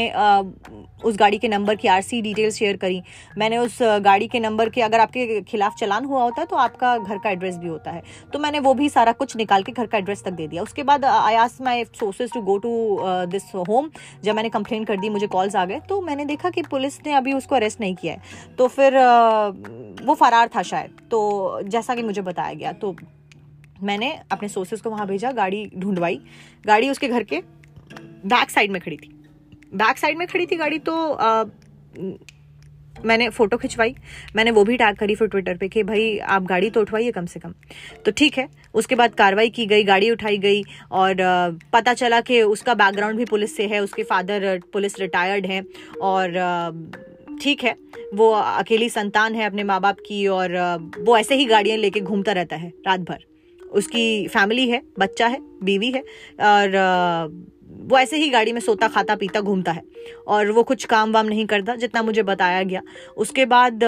उस 1.05 1.15
गाड़ी 1.17 1.37
के 1.37 1.47
नंबर 1.47 1.75
की 1.75 1.87
आरसी 1.87 2.21
डिटेल्स 2.21 2.55
शेयर 2.55 2.77
करी। 2.77 3.01
मैंने 3.37 3.57
उस 3.57 3.77
गाड़ी 4.01 4.27
के 4.27 4.39
नंबर 4.39 4.69
के, 4.69 4.81
अगर 4.81 4.99
आपके 4.99 5.41
खिलाफ 5.41 5.75
चलान 5.75 6.05
हुआ 6.05 6.23
होता 6.23 6.41
है 6.41 6.47
तो 6.47 6.55
आपका 6.55 6.97
घर 6.97 7.17
का 7.17 7.29
एड्रेस 7.29 7.57
भी 7.57 7.67
होता 7.67 7.91
है। 7.91 8.01
तो 8.33 8.39
मैंने 8.39 8.59
वो 8.59 8.73
भी 8.73 8.89
सारा 8.89 9.11
कुछ 9.13 9.35
निकाल 9.37 9.63
के 9.63 9.71
घर 9.71 9.85
का 9.85 9.97
एड्रेस 9.97 10.23
तक 10.23 10.31
दे 10.31 10.47
दिया। 10.47 10.63
उसके 10.63 10.83
बाद 10.83 11.05
I 11.05 11.35
ask 11.35 11.57
my 11.61 11.83
sources 11.85 12.33
to 12.33 12.41
go 12.41 12.57
to 12.57 12.97
this 13.27 13.43
home 13.67 13.89
जब 14.23 14.35
मैंने 14.35 14.49
कंप्लेन 14.49 14.83
कर 14.83 14.97
दी, 14.97 15.09
मुझे 15.09 15.27
कॉल्स 15.27 15.55
आ 15.55 15.65
गए। 15.65 15.79
तो 15.89 16.01
मैंने 16.01 16.25
देखा 16.25 16.49
कि 16.49 16.61
पुलिस 16.63 16.99
ने 17.05 17.13
अभी 17.13 17.33
उसको 17.33 17.55
अरेस्ट 17.55 17.81
नहीं 17.81 17.95
किया 17.95 18.13
है। 18.13 18.55
तो 18.57 18.67
फिर 18.67 18.97
वो 20.05 20.15
फरार 20.15 20.49
था 20.55 20.61
शायद। 20.63 20.99
तो 21.11 21.61
जैसा 21.65 21.95
कि 21.95 22.03
मुझे 22.03 22.21
बताया 22.23 22.53
गया 22.53 22.71
तो 22.73 22.95
मैंने 23.83 24.11
अपने 24.31 24.47
सोर्सेज 24.49 24.81
को 24.81 24.89
वहाँ 24.89 25.07
भेजा, 25.07 25.31
गाड़ी 25.31 25.65
ढूंढवाई। 25.77 26.19
गाड़ी 26.65 26.89
उसके 26.89 27.07
घर 27.07 27.23
के 27.23 27.41
बैक 28.25 28.49
साइड 28.49 28.71
में 28.71 28.81
खड़ी 28.81 28.97
थी। 28.97 29.17
बैक 29.73 29.97
साइड 29.97 30.17
में 30.17 30.27
खड़ी 30.27 30.45
थी 30.45 30.55
गाड़ी 30.55 30.79
तो 30.79 31.11
आ, 31.11 31.43
मैंने 33.05 33.29
फ़ोटो 33.29 33.57
खिंचवाई। 33.57 33.95
मैंने 34.35 34.51
वो 34.51 34.63
भी 34.63 34.75
टैग 34.77 34.95
करी 34.95 35.15
फिर 35.15 35.27
ट्विटर 35.27 35.57
पे 35.57 35.67
कि 35.67 35.83
भाई 35.83 36.17
आप 36.17 36.43
गाड़ी 36.43 36.69
तो 36.69 36.81
उठवाइए 36.81 37.11
कम 37.11 37.25
से 37.25 37.39
कम। 37.39 37.53
तो 38.05 38.11
ठीक 38.11 38.37
है 38.37 38.47
उसके 38.73 38.95
बाद 38.95 39.13
कार्रवाई 39.13 39.49
की 39.49 39.65
गई 39.65 39.83
गाड़ी 39.83 40.11
उठाई 40.11 40.37
गई 40.37 40.63
और 40.91 41.15
पता 41.73 41.93
चला 41.93 42.19
कि 42.21 42.41
उसका 42.41 42.73
बैकग्राउंड 42.73 43.17
भी 43.17 43.25
पुलिस 43.25 43.55
से 43.55 43.67
है 43.67 43.79
उसके 43.79 44.03
फादर 44.03 44.59
पुलिस 44.73 44.99
रिटायर्ड 44.99 45.45
हैं 45.45 45.63
और 46.01 46.39
ठीक 47.41 47.63
है 47.63 47.75
वो 48.13 48.29
अकेली 48.31 48.89
संतान 48.89 49.35
है 49.35 49.45
अपने 49.45 49.63
माँ 49.63 49.79
बाप 49.81 49.99
की 49.99 50.25
और 50.27 50.55
वो 50.99 51.17
ऐसे 51.17 51.35
ही 51.35 51.45
गाड़ियाँ 51.45 51.77
लेके 51.77 51.99
घूमता 51.99 52.31
रहता 52.31 52.55
है 52.55 52.71
रात 52.87 52.99
भर 52.99 53.25
उसकी 53.71 54.27
फैमिली 54.27 54.69
है 54.69 54.81
बच्चा 54.99 55.27
है 55.27 55.39
बीवी 55.63 55.91
है 55.91 56.01
और 56.41 56.77
वो 57.81 57.97
ऐसे 57.97 58.17
ही 58.17 58.29
गाड़ी 58.29 58.53
में 58.53 58.59
सोता 58.61 58.87
खाता 58.87 59.15
पीता 59.15 59.41
घूमता 59.41 59.71
है 59.71 59.83
और 60.27 60.51
वो 60.51 60.63
कुछ 60.63 60.85
काम 60.85 61.13
वाम 61.13 61.25
नहीं 61.25 61.45
करता, 61.45 61.75
जितना 61.75 62.01
मुझे 62.03 62.23
बताया 62.23 62.63
गया। 62.63 62.81
उसके 63.17 63.45
बाद 63.45 63.83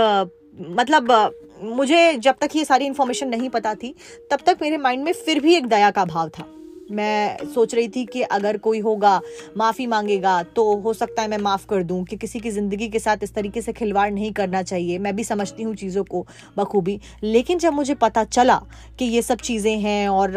मतलब 0.71 1.33
मुझे 1.61 2.13
जब 2.15 2.35
तक 2.41 2.55
ये 2.55 2.65
सारी 2.65 2.85
इन्फॉर्मेशन 2.85 3.27
नहीं 3.27 3.49
पता 3.49 3.73
थी, 3.75 3.93
तब 4.31 4.39
तक 4.45 4.57
मेरे 4.61 4.77
माइंड 4.77 5.03
में 5.03 5.11
फिर 5.15 5.39
भी 5.39 5.55
एक 5.55 5.67
दया 5.67 5.91
का 5.91 6.05
भाव 6.05 6.29
था। 6.29 6.43
मैं 6.93 7.47
सोच 7.53 7.73
रही 7.75 7.87
थी 7.87 8.03
कि 8.05 8.21
अगर 8.21 8.57
कोई 8.59 8.79
होगा, 8.79 9.19
माफ़ी 9.57 9.87
मांगेगा 9.87 10.41
तो 10.55 10.63
हो 10.75 10.93
सकता 10.93 11.21
है 11.21 11.27
मैं 11.27 11.37
माफ़ 11.39 11.65
कर 11.67 11.83
दूँ 11.83 12.03
कि 12.05 12.17
किसी 12.17 12.39
की 12.39 12.51
ज़िंदगी 12.51 12.87
के 12.89 12.99
साथ 12.99 13.23
इस 13.23 13.33
तरीके 13.33 13.61
से 13.61 13.73
खिलवाड़ 13.73 14.09
नहीं 14.11 14.31
करना 14.33 14.61
चाहिए। 14.63 14.97
मैं 14.99 15.15
भी 15.15 15.23
समझती 15.23 15.63
हूँ 15.63 15.75
चीज़ों 15.75 16.03
को 16.05 16.25
बखूबी। 16.57 16.99
लेकिन 17.23 17.59
जब 17.59 17.73
मुझे 17.73 17.95
पता 17.97 18.23
चला 18.25 18.61
कि 18.99 19.05
ये 19.05 19.21
सब 19.21 19.37
चीज़ें 19.39 19.77
हैं 19.79 20.07
और 20.09 20.31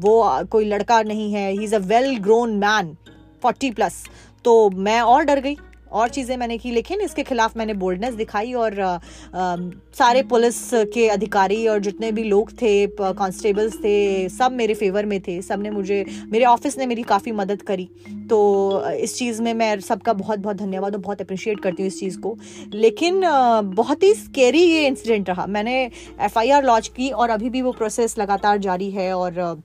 वो 0.00 0.44
कोई 0.50 0.64
लड़का 0.66 1.02
नहीं 1.04 1.32
है 1.32 1.50
he 1.50 1.64
is 1.64 1.74
a 1.74 1.78
well 1.80 2.16
grown 2.18 2.56
man 2.58 2.96
forty 3.42 3.70
plus 3.70 4.04
तो 4.44 4.70
मैं 4.70 5.00
और 5.02 5.24
डर 5.24 5.40
गई। 5.40 5.56
और 5.92 6.08
चीज़ें 6.08 6.36
मैंने 6.36 6.58
की 6.58 6.70
लेकिन 6.70 7.00
इसके 7.00 7.22
खिलाफ 7.22 7.56
मैंने 7.56 7.74
बोल्डनेस 7.74 8.14
दिखाई 8.14 8.52
और 8.52 8.80
आ, 8.80 8.92
आ, 9.34 9.56
सारे 9.98 10.22
पुलिस 10.22 10.58
के 10.94 11.08
अधिकारी 11.08 11.66
और 11.66 11.78
जितने 11.78 12.12
भी 12.12 12.24
लोग 12.24 12.52
थे 12.52 12.86
कांस्टेबल्स 13.00 13.76
थे 13.76 14.28
सब 14.28 14.52
मेरे 14.52 14.74
फेवर 14.74 15.06
में 15.06 15.20
थे 15.20 15.40
सबने 15.42 15.70
मुझे 15.70 16.04
मेरे 16.28 16.44
ऑफ़िस 16.44 16.78
ने 16.78 16.86
मेरी 16.86 17.02
काफ़ी 17.02 17.32
मदद 17.32 17.62
करी। 17.62 17.88
तो 18.30 18.90
इस 18.90 19.16
चीज़ 19.18 19.42
में 19.42 19.52
मैं 19.54 19.78
सबका 19.80 20.12
बहुत 20.12 20.38
बहुत 20.38 20.56
धन्यवाद 20.56 20.94
और 20.94 21.00
बहुत 21.00 21.20
अप्रिशिएट 21.20 21.60
करती 21.60 21.82
हूँ 21.82 21.88
इस 21.88 21.98
चीज़ 22.00 22.18
को। 22.20 22.36
लेकिन 22.74 23.24
आ, 23.24 23.60
बहुत 23.62 24.02
ही 24.02 24.12
स्केरी 24.14 24.62
ये 24.62 24.86
इंसिडेंट 24.86 25.30
रहा। 25.30 25.46
मैंने 25.46 25.82
एफ़ 26.20 26.38
लॉन्च 26.64 26.88
की 26.88 27.10
और 27.10 27.30
अभी 27.30 27.50
भी 27.50 27.62
वो 27.62 27.72
प्रोसेस 27.72 28.18
लगातार 28.18 28.58
जारी 28.58 28.90
है 28.90 29.12
और 29.16 29.62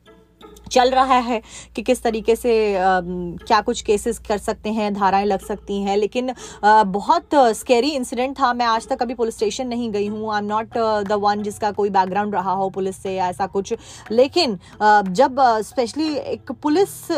चल 0.72 0.90
रहा 0.92 1.18
है 1.20 1.42
कि 1.76 1.82
किस 1.82 2.04
तरीके 2.04 2.36
से 2.36 2.54
आ, 2.76 3.00
क्या 3.04 3.62
कुछ 3.62 3.82
केसेस 3.82 4.20
कर 4.20 4.38
सकते 4.38 4.70
हैं 4.70 4.94
धाराएँ 4.94 5.26
लग 5.26 5.40
सकती 5.40 5.82
हैं। 5.82 5.98
लेकिन 5.98 6.34
आ, 6.64 6.84
बहुत 6.84 7.36
स्केरी 7.36 7.90
इंसिडेंट 7.90 8.40
था। 8.40 8.54
मैं 8.54 8.66
आज 8.66 8.88
तक 8.88 9.00
कभी 9.00 9.14
पुलिस 9.14 9.36
स्टेशन 9.36 9.68
नहीं 9.68 9.92
गई 9.92 10.08
हूँ। 10.08 10.34
I 10.34 10.40
am 10.40 10.46
not 10.46 10.78
the 11.08 11.20
one 11.22 11.44
जिसका 11.44 11.72
कोई 11.72 11.90
बैकग्राउंड 11.90 12.36
रहा 12.36 12.52
हो 12.52 12.70
पुलिस 12.70 13.02
से 13.04 13.16
या 13.16 13.30
ऐसा 13.30 13.48
कुछ। 13.48 13.74
लेकिन 14.12 14.60
आ, 14.82 15.02
जब 15.02 15.42
स्पेशली 15.62 16.14
एक 16.16 16.52
पुलिस 16.52 17.12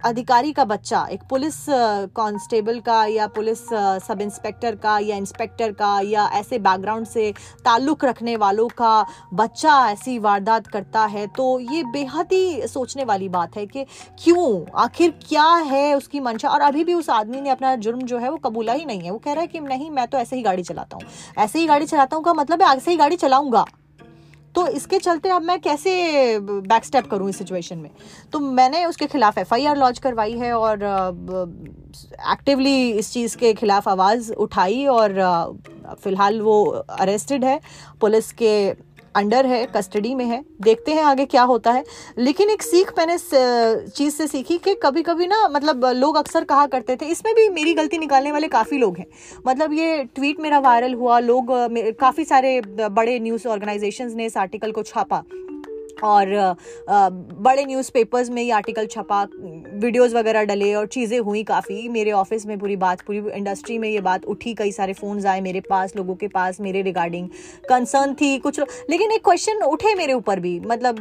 अधिकारी 0.00 0.52
का 0.52 0.64
बच्चा, 0.64 1.06
एक 1.10 1.20
पुलिस 1.30 1.54
कांस्टेबल 1.68 2.78
का 2.80 3.04
या 3.06 3.26
पुलिस 3.26 3.60
सब 4.04 4.18
इंस्पेक्टर 4.20 4.74
का 4.76 4.98
या 4.98 5.16
इंस्पेक्टर 5.16 5.72
का 5.72 5.98
या 6.00 6.26
ऐसे 6.34 6.58
बैकग्राउंड 6.58 7.06
से 7.06 7.32
ताल्लुक 7.64 8.04
रखने 8.04 8.36
वालों 8.36 8.66
का 8.78 9.06
बच्चा 9.34 9.78
ऐसी 9.90 10.18
वारदात 10.18 10.66
करता 10.66 11.04
है 11.06 11.26
तो 11.26 11.58
ये 11.62 11.82
बेहद 11.84 12.32
ही 12.32 12.66
सोचने 12.68 13.04
वाली 13.04 13.28
बात 13.28 13.56
है 13.56 13.64
कि 13.66 13.84
क्यों, 14.24 14.64
आखिर 14.76 15.10
क्या 15.28 15.46
है 15.46 15.94
उसकी 15.94 16.20
मंशा? 16.20 16.48
और 16.48 16.60
अभी 16.60 16.84
भी 16.84 16.94
उस 16.94 17.08
आदमी 17.10 17.40
ने 17.40 17.50
अपना 17.50 17.74
जुर्म 17.76 18.02
जो 18.02 18.18
है 18.18 18.30
वो 18.30 18.36
कबूला 18.38 18.72
ही 18.72 18.84
नहीं 18.84 19.00
है। 19.00 19.10
वो 19.10 19.18
कह 19.18 19.32
रहा 19.32 19.40
है 19.40 19.46
कि 19.46 19.60
नहीं, 19.60 19.90
मैं 19.90 20.06
तो 20.08 20.18
ऐसे 20.18 20.36
ही 20.36 20.42
गाड़ी 20.42 20.62
चलाता 20.62 20.96
हूँ। 20.96 21.06
ऐसे 21.38 21.58
ही 21.58 21.66
गाड़ी 21.66 21.86
चलाता 21.86 22.16
हूँ 22.16 22.24
का 22.24 22.34
मतलब 22.34 22.62
है 22.62 22.76
ऐसे 22.76 22.90
ही 22.90 22.96
गाड़ी 22.96 23.16
चलाऊँगा। 23.16 23.64
तो 24.54 24.66
इसके 24.68 24.98
चलते 24.98 25.28
अब 25.28 25.42
मैं 25.42 25.58
कैसे 25.60 26.38
बैक 26.40 26.84
स्टेप 26.84 27.06
करूँ 27.10 27.28
इस 27.30 27.38
सिचुएशन 27.38 27.78
में? 27.78 27.90
तो 28.32 28.38
मैंने 28.40 28.84
उसके 28.84 29.06
खिलाफ 29.06 29.38
एफ़ 29.38 29.54
आई 29.54 29.66
आर 29.66 29.76
लॉन्च 29.76 29.98
करवाई 29.98 30.32
है 30.38 30.52
और 30.52 30.82
एक्टिवली 32.32 32.90
इस 32.90 33.12
चीज़ 33.12 33.36
के 33.36 33.52
खिलाफ 33.54 33.88
आवाज़ 33.88 34.32
उठाई 34.34 34.84
और 34.86 35.12
फ़िलहाल 36.02 36.40
वो 36.40 36.64
अरेस्टेड 36.64 37.44
है। 37.44 37.60
पुलिस 38.00 38.32
के 38.32 38.54
अंडर 39.16 39.46
है, 39.46 39.64
कस्टडी 39.66 40.14
में 40.14 40.24
है, 40.24 40.42
देखते 40.62 40.92
हैं 40.92 41.02
आगे 41.04 41.24
क्या 41.26 41.42
होता 41.42 41.72
है। 41.72 41.84
लेकिन 42.18 42.50
एक 42.50 42.62
सीख 42.62 42.92
मैंने 42.98 43.16
चीज़ 43.88 44.14
से 44.14 44.26
सीखी 44.26 44.58
कि 44.58 44.74
कभी 44.74 45.02
कभी 45.02 45.26
ना 45.26 45.46
मतलब 45.48 45.84
लोग 45.86 46.16
अक्सर 46.16 46.44
कहा 46.44 46.66
करते 46.66 46.96
थे, 46.96 47.06
इसमें 47.06 47.34
भी 47.34 47.48
मेरी 47.50 47.74
गलती 47.74 47.98
निकालने 47.98 48.32
वाले 48.32 48.48
काफ़ी 48.48 48.78
लोग 48.78 48.98
हैं। 48.98 49.06
मतलब 49.46 49.72
ये 49.72 50.02
ट्वीट 50.06 50.40
मेरा 50.40 50.58
वायरल 50.60 50.94
हुआ, 50.94 51.18
लोग 51.20 51.46
काफ़ी 52.00 52.24
सारे 52.24 52.60
बड़े 52.68 53.18
न्यूज़ 53.20 53.48
ऑर्गेनाइजेशन 53.48 54.12
ने 54.16 54.26
इस 54.26 54.36
आर्टिकल 54.36 54.72
को 54.72 54.82
छापा। 54.82 55.22
और 56.02 56.56
बड़े 57.00 57.64
न्यूज़पेपर्स 57.64 58.30
में 58.30 58.42
ये 58.42 58.50
आर्टिकल 58.52 58.86
छपा 58.86 59.22
वीडियोस 59.24 60.12
वगैरह 60.14 60.44
डले 60.44 60.72
और 60.74 60.86
चीज़ें 60.86 61.18
हुई 61.18 61.42
काफ़ी। 61.44 61.88
मेरे 61.88 62.12
ऑफ़िस 62.12 62.46
में 62.46 62.58
पूरी 62.58 62.76
बात, 62.76 63.00
पूरी 63.00 63.18
इंडस्ट्री 63.30 63.78
में 63.78 63.88
ये 63.88 64.00
बात 64.00 64.24
उठी, 64.24 64.54
कई 64.54 64.72
सारे 64.72 64.92
फ़ोन्स 64.92 65.26
आए 65.26 65.40
मेरे 65.40 65.60
पास, 65.60 65.96
लोगों 65.96 66.14
के 66.14 66.28
पास, 66.28 66.60
मेरे 66.60 66.82
रिगार्डिंग 66.82 67.28
कंसर्न 67.68 68.14
थी, 68.14 68.36
कुछ 68.38 68.60
लेकिन 68.90 69.12
एक 69.12 69.24
क्वेश्चन 69.24 69.62
उठे 69.64 69.94
मेरे 69.94 70.12
ऊपर 70.12 70.40
भी 70.40 70.58
मतलब 70.60 71.00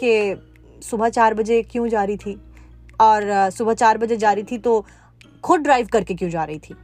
कि 0.00 0.36
सुबह 0.80 1.08
चार 1.10 1.34
बजे 1.34 1.62
क्यों 1.62 1.88
जा 1.88 2.04
रही 2.04 2.16
थी? 2.16 2.38
और 3.00 3.50
सुबह 3.50 3.74
चार 3.74 3.98
बजे 3.98 4.16
जा 4.16 4.32
रही 4.32 4.44
थी 4.44 4.58
तो 4.58 4.84
खुद 5.44 5.60
ड्राइव 5.60 5.88
करके 5.92 6.14
क्यों 6.14 6.30
जा 6.30 6.44
रही 6.44 6.58
थी? 6.58 6.74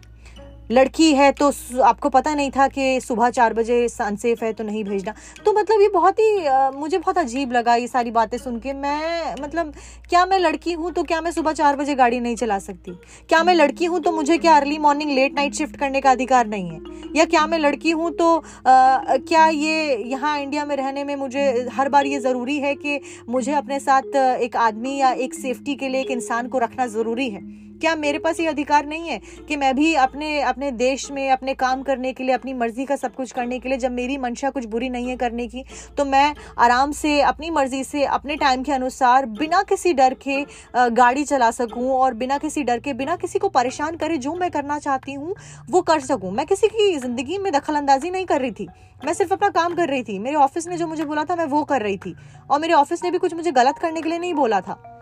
लड़की 0.71 1.13
है 1.15 1.31
तो 1.33 1.51
आपको 1.83 2.09
पता 2.09 2.35
नहीं 2.35 2.51
था 2.51 2.67
कि 2.69 3.01
सुबह 3.01 3.31
चार 3.31 3.55
बजे 3.55 3.87
अनसेफ 4.03 4.43
है 4.43 4.53
तो 4.53 4.65
नहीं 4.65 4.85
भेजना। 4.85 5.15
तो 5.47 5.53
मतलब 5.53 5.81
ये 5.81 5.89
बहुत 5.89 6.19
ही 6.21 6.45
आ, 6.47 6.71
मुझे 6.71 6.99
बहुत 6.99 7.19
अजीब 7.19 7.53
लगा 7.53 7.75
ये 7.75 7.87
सारी 7.89 8.11
बातें 8.11 8.37
सुन 8.39 8.59
के। 8.59 8.73
मैं 8.73 9.35
मतलब 9.43 9.73
क्या 10.11 10.25
मैं 10.27 10.39
लड़की 10.39 10.73
हूँ 10.73 10.93
तो 10.93 11.03
क्या 11.03 11.21
मैं 11.21 11.31
सुबह 11.31 11.53
चार 11.53 11.77
बजे 11.77 11.95
गाड़ी 11.95 12.21
नहीं 12.21 12.37
चला 12.37 12.59
सकती? 12.59 12.93
क्या 13.29 13.43
मैं 13.45 13.55
लड़की 13.55 13.85
हूँ 13.85 14.01
तो 14.01 14.13
मुझे 14.13 14.39
क्या 14.39 14.57
early 14.57 14.79
morning 14.79 15.11
late 15.11 15.35
night 15.35 15.55
shift 15.55 15.77
करने 15.77 16.01
का 16.01 16.11
अधिकार 16.11 16.47
नहीं 16.47 16.71
है? 16.71 16.81
या 17.17 17.25
क्या 17.25 17.47
मैं 17.47 17.59
लड़की 17.59 17.91
हूँ 17.91 18.11
तो 18.13 18.37
आ, 18.37 19.17
क्या 19.19 19.47
ये 19.49 19.97
यहाँ 19.97 20.39
इंडिया 20.39 20.65
में 20.65 20.77
रहने 20.77 21.05
में 21.05 21.15
मुझे 21.17 21.69
हर 21.73 21.89
बार 21.89 22.07
ये 22.07 22.21
ज़रूरी 22.21 22.59
है 22.59 22.75
कि 22.75 23.01
मुझे 23.29 23.53
अपने 23.53 23.81
साथ 23.81 24.17
एक 24.17 24.57
आदमी 24.57 24.97
या 24.97 25.13
एक 25.13 25.35
सेफ्टी 25.35 25.75
के 25.75 25.89
लिए 25.89 26.01
एक 26.01 26.11
इंसान 26.11 26.49
को 26.49 26.59
रखना 26.59 26.87
ज़रूरी 26.87 27.29
है? 27.31 27.64
क्या 27.75 27.95
मेरे 27.97 28.19
पास 28.19 28.41
ये 28.41 28.47
अधिकार 28.47 28.87
नहीं 28.87 29.09
है 29.09 29.19
कि 29.49 29.57
मैं 29.57 29.75
भी 29.77 29.95
अपने 29.97 30.41
अपने 30.43 30.71
देश 30.73 31.11
में, 31.11 31.31
अपने 31.31 31.55
काम 31.55 31.83
करने 31.83 32.13
के 32.13 32.25
लिए, 32.25 32.35
अपनी 32.35 32.55
मर्ज़ी 32.55 32.85
का 32.85 32.97
सब 32.97 33.15
कुछ 33.15 33.33
करने 33.33 33.59
के 33.59 33.69
लिए, 33.69 33.79
जब 33.79 33.93
मेरी 33.93 34.19
मंशा 34.19 34.51
कुछ 34.51 34.65
बुरी 34.67 34.89
नहीं 34.89 35.09
है 35.09 35.17
करने 35.17 35.47
की 35.47 35.65
तो 35.97 36.05
मैं 36.05 36.35
आराम 36.59 36.93
से, 36.93 37.21
अपनी 37.23 37.51
मर्ज़ी 37.51 37.83
से, 37.85 38.05
अपने 38.07 38.37
टाइम 38.37 38.63
के 38.63 38.73
अनुसार, 38.73 39.27
बिना 39.29 39.63
किसी 39.65 39.93
डर 39.95 40.15
के 40.19 40.45
गाड़ी 40.75 41.25
चला 41.25 41.51
सकूँ 41.53 41.91
और 41.93 42.15
बिना 42.15 42.39
किसी 42.39 42.63
डर 42.63 42.79
के, 42.79 42.93
बिना 42.95 43.17
किसी 43.17 43.39
को 43.39 43.49
परेशान 43.51 43.97
करे 43.97 44.17
जो 44.19 44.35
मैं 44.35 44.51
करना 44.51 44.79
चाहती 44.79 45.13
हूँ, 45.13 45.35
वो 45.71 45.81
कर 45.83 46.01
सकूँ। 46.03 46.31
मैं 46.33 46.47
किसी 46.47 46.69
की 46.69 46.97
ज़िंदगी 46.97 47.39
में 47.39 47.53
दखल 47.53 47.75
अंदाजी 47.75 48.11
नहीं 48.11 48.25
कर 48.25 48.41
रही 48.41 48.53
थी। 48.53 48.69
मैं 49.05 49.13
सिर्फ़ 49.13 49.33
अपना 49.33 49.49
काम 49.51 49.75
कर 49.75 49.89
रही 49.89 50.03
थी। 50.03 50.19
मेरे 50.19 50.37
ऑफ़िस 50.37 50.67
ने 50.69 50.77
जो 50.77 50.87
मुझे 50.87 51.05
बोला 51.05 51.25
था, 51.25 51.37
मैं 51.37 51.45
वो 51.47 51.63
कर 51.65 51.83
रही 51.83 51.97
थी। 51.97 52.15
और 52.51 52.61
मेरे 52.61 52.75
ऑफ़िस 52.75 53.05
ने 53.05 53.11
भी 53.11 53.19
कुछ 53.19 53.35
मुझे 53.35 53.53
गलत 53.53 53.79
करने 53.79 54.03
के 54.03 54.09
लिए 54.09 54.19
नहीं 54.19 54.35
बोला 54.35 54.61
था। 54.61 54.94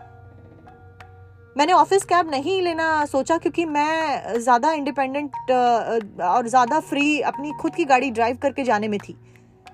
मैंने 1.55 1.73
ऑफ़िस 1.73 2.03
कैब 2.05 2.29
नहीं 2.31 2.61
लेना 2.61 3.05
सोचा 3.05 3.37
क्योंकि 3.37 3.65
मैं 3.65 4.39
ज़्यादा 4.39 4.71
इंडिपेंडेंट 4.73 5.51
और 5.51 6.47
ज़्यादा 6.47 6.79
फ्री 6.81 7.19
अपनी 7.21 7.51
खुद 7.61 7.75
की 7.75 7.85
गाड़ी 7.85 8.09
ड्राइव 8.11 8.37
करके 8.41 8.63
जाने 8.63 8.87
में 8.87 8.97
थी। 8.99 9.15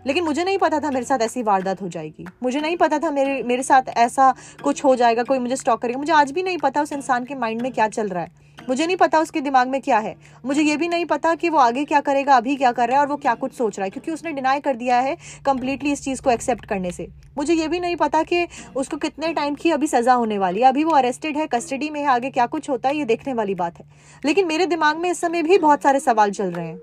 लेकिन 0.08 0.24
मुझे 0.24 0.44
नहीं 0.44 0.58
पता 0.58 0.80
था 0.80 0.90
मेरे 0.92 1.06
साथ 1.06 1.20
ऐसी 1.22 1.44
वारदात 1.44 1.82
हो 1.82 1.88
जाएगी। 1.90 2.26
मुझे 2.44 2.60
नहीं 2.62 2.78
पता 2.78 3.00
था 3.00 3.12
मेरे 3.12 3.42
मेरे 3.44 3.64
साथ 3.64 3.90
ऐसा 3.98 4.34
कुछ 4.64 4.84
हो 4.86 4.96
जाएगा, 4.96 5.24
कोई 5.24 5.40
मुझे 5.40 5.56
स्टॉक 5.56 5.82
करेगा। 5.82 6.00
मुझे 6.00 6.14
आज 6.14 6.32
भी 6.32 6.44
नहीं 6.44 6.58
पता 6.58 6.82
उस 6.82 6.94
इंसान 6.94 7.26
के 7.26 7.36
माइंड 7.36 7.62
में 7.62 7.72
क्या 7.72 7.88
चल 7.90 8.08
रहा 8.10 8.24
है। 8.24 8.48
मुझे 8.70 8.86
नहीं 8.86 8.98
पता 8.98 9.20
उसके 9.20 9.42
दिमाग 9.42 9.68
में 9.68 9.80
क्या 9.82 9.98
है। 10.00 10.16
मुझे 10.46 10.62
ये 10.62 10.78
भी 10.78 10.88
नहीं 10.88 11.06
पता 11.06 11.34
कि 11.36 11.50
वो 11.50 11.58
आगे 11.60 11.84
क्या 11.86 12.00
करेगा, 12.02 12.36
अभी 12.38 12.56
क्या 12.56 12.72
कर 12.72 12.88
रहा 12.88 12.98
है 12.98 13.02
और 13.02 13.08
वो 13.08 13.18
क्या 13.18 13.34
कुछ 13.36 13.54
सोच 13.54 13.78
रहा 13.80 13.84
है, 13.84 13.90
क्योंकि 13.90 14.12
उसने 14.12 14.32
डिनाई 14.32 14.60
कर 14.60 14.76
दिया 14.76 15.00
है 15.00 15.16
कम्प्लीटली 15.46 15.92
इस 15.92 16.04
चीज़ 16.04 16.22
को 16.22 16.32
एक्सेप्ट 16.32 16.66
करने 16.66 16.92
से। 16.92 17.08
मुझे 17.38 17.54
ये 17.54 17.68
भी 17.68 17.80
नहीं 17.80 17.96
पता 17.96 18.24
कि 18.24 18.48
उसको 18.76 18.98
कितने 18.98 19.34
टाइम 19.34 19.56
की 19.56 19.72
अभी 19.72 19.88
सज़ा 19.88 20.14
होने 20.14 20.38
वाली 20.38 20.62
है। 20.62 20.68
अभी 20.68 20.84
वो 20.84 20.92
अरेस्टेड 20.92 21.38
है 21.38 21.48
कस्टडी 21.48 21.90
में 21.90 22.00
है, 22.02 22.08
आगे 22.08 22.30
क्या 22.30 22.46
कुछ 22.46 22.70
होता 22.70 22.90
है, 22.90 22.98
ये 22.98 23.06
देखने 23.06 23.34
वाली 23.34 23.56
बात 23.56 23.80
है। 23.80 23.86
लेकिन 24.26 24.48
मेरे 24.48 24.66
दिमाग 24.66 24.98
में 24.98 25.10
इस 25.12 25.22
समय 25.22 25.44
भी 25.44 25.58
बहुत 25.58 25.84
सारे 25.84 26.00
सवाल 26.00 26.32
चल 26.32 26.52
रहे 26.52 26.68
हैं। 26.68 26.80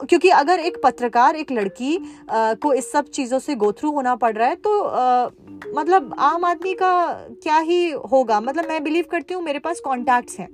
क्योंकि 0.00 0.28
अगर 0.28 0.58
एक 0.60 0.76
पत्रकार 0.82 1.36
एक 1.36 1.52
लड़की 1.52 1.96
आ, 2.30 2.54
को 2.54 2.72
इस 2.72 2.90
सब 2.92 3.08
चीज़ों 3.08 3.38
से 3.38 3.54
गो 3.54 3.72
थ्रू 3.72 3.90
होना 3.90 4.14
पड़ 4.16 4.34
रहा 4.36 4.48
है 4.48 4.54
तो 4.56 4.80
आ, 4.80 5.28
मतलब 5.74 6.14
आम 6.18 6.44
आदमी 6.44 6.74
का 6.74 7.12
क्या 7.42 7.58
ही 7.58 7.90
होगा? 8.12 8.40
मतलब 8.40 8.68
मैं 8.68 8.82
बिलीव 8.84 9.04
करती 9.10 9.34
हूँ 9.34 9.42
मेरे 9.42 9.58
पास 9.58 9.80
कॉन्टैक्ट्स 9.80 10.38
हैं। 10.38 10.48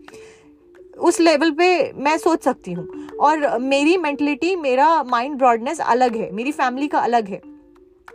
उस 0.98 1.20
लेवल 1.20 1.50
पे 1.50 1.92
मैं 1.92 2.16
सोच 2.18 2.42
सकती 2.44 2.72
हूँ। 2.72 3.06
और 3.20 3.58
मेरी 3.58 3.96
मेंटलिटी 3.96 4.54
मेरा 4.56 5.02
माइंड 5.02 5.36
ब्रॉडनेस 5.38 5.80
अलग 5.80 6.16
है 6.16 6.30
मेरी 6.32 6.52
फैमिली 6.52 6.88
का 6.88 6.98
अलग 6.98 7.28
है। 7.28 7.40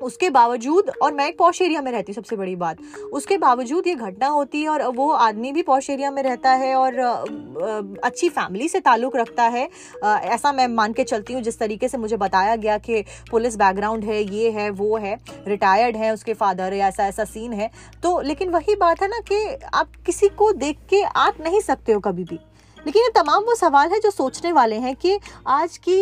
उसके 0.02 0.30
बावजूद, 0.30 0.90
और 1.02 1.14
मैं 1.14 1.28
एक 1.28 1.38
पॉश 1.38 1.62
एरिया 1.62 1.82
में 1.82 1.92
रहती 1.92 2.12
हूँ, 2.12 2.16
सबसे 2.16 2.36
बड़ी 2.36 2.56
बात। 2.56 2.78
उसके 3.14 3.38
बावजूद 3.38 3.88
ये 3.88 3.94
घटना 3.96 4.28
होती 4.28 4.62
है, 4.62 4.70
और 4.70 4.84
वो 4.88 5.10
आदमी 5.12 5.52
भी 5.52 5.62
पॉश 5.64 5.90
एरिया 5.90 6.12
में 6.12 6.22
रहता 6.24 6.52
है, 6.54 6.74
और 6.76 7.00
अच्छी 8.04 8.30
फैमिली 8.30 8.68
से 8.70 8.80
ताल्लुक़ 8.80 9.18
रखता 9.18 9.44
है। 9.46 9.68
ऐसा 10.04 10.52
मैं 10.52 10.68
मान 10.68 10.94
के 10.94 11.04
चलती 11.04 11.34
हूँ, 11.34 11.42
जिस 11.42 11.60
तरीके 11.60 11.88
से 11.88 11.98
मुझे 11.98 12.18
बताया 12.18 12.56
गया 12.56 12.78
कि 12.80 13.04
पुलिस 13.32 13.56
बैकग्राउंड 13.56 14.04
है, 14.04 14.22
ये 14.26 14.52
है, 14.52 14.70
वो 14.72 14.98
है, 14.98 15.18
रिटायर्ड 15.48 15.96
है 15.96 16.14
उसके 16.14 16.34
फादर 16.34 16.74
है 16.74 16.80
ऐसा 16.80 17.08
ऐसा 17.08 17.24
सीन 17.26 17.54
है। 17.54 17.70
तो 18.04 18.20
लेकिन 18.22 18.50
वही 18.50 18.76
बात 18.76 19.02
है 19.02 19.08
ना 19.08 19.20
कि 19.32 19.46
आप 19.74 19.92
किसी 20.06 20.28
को 20.30 20.52
देख 20.54 20.80
के 20.90 21.02
आप 21.04 21.42
नहीं 21.42 21.62
सकते 21.62 21.92
हो 21.92 22.00
कभी 22.00 22.24
भी। 22.24 22.40
लेकिन 22.78 23.04
ये 23.04 23.10
तमाम 23.16 23.44
वो 23.44 23.56
सवाल 23.56 23.90
है 23.90 24.00
जो 24.00 24.10
सोचने 24.12 24.52
वाले 24.52 24.76
हैं 24.76 24.96
कि 24.96 25.18
आज 25.48 25.78
की 25.78 25.96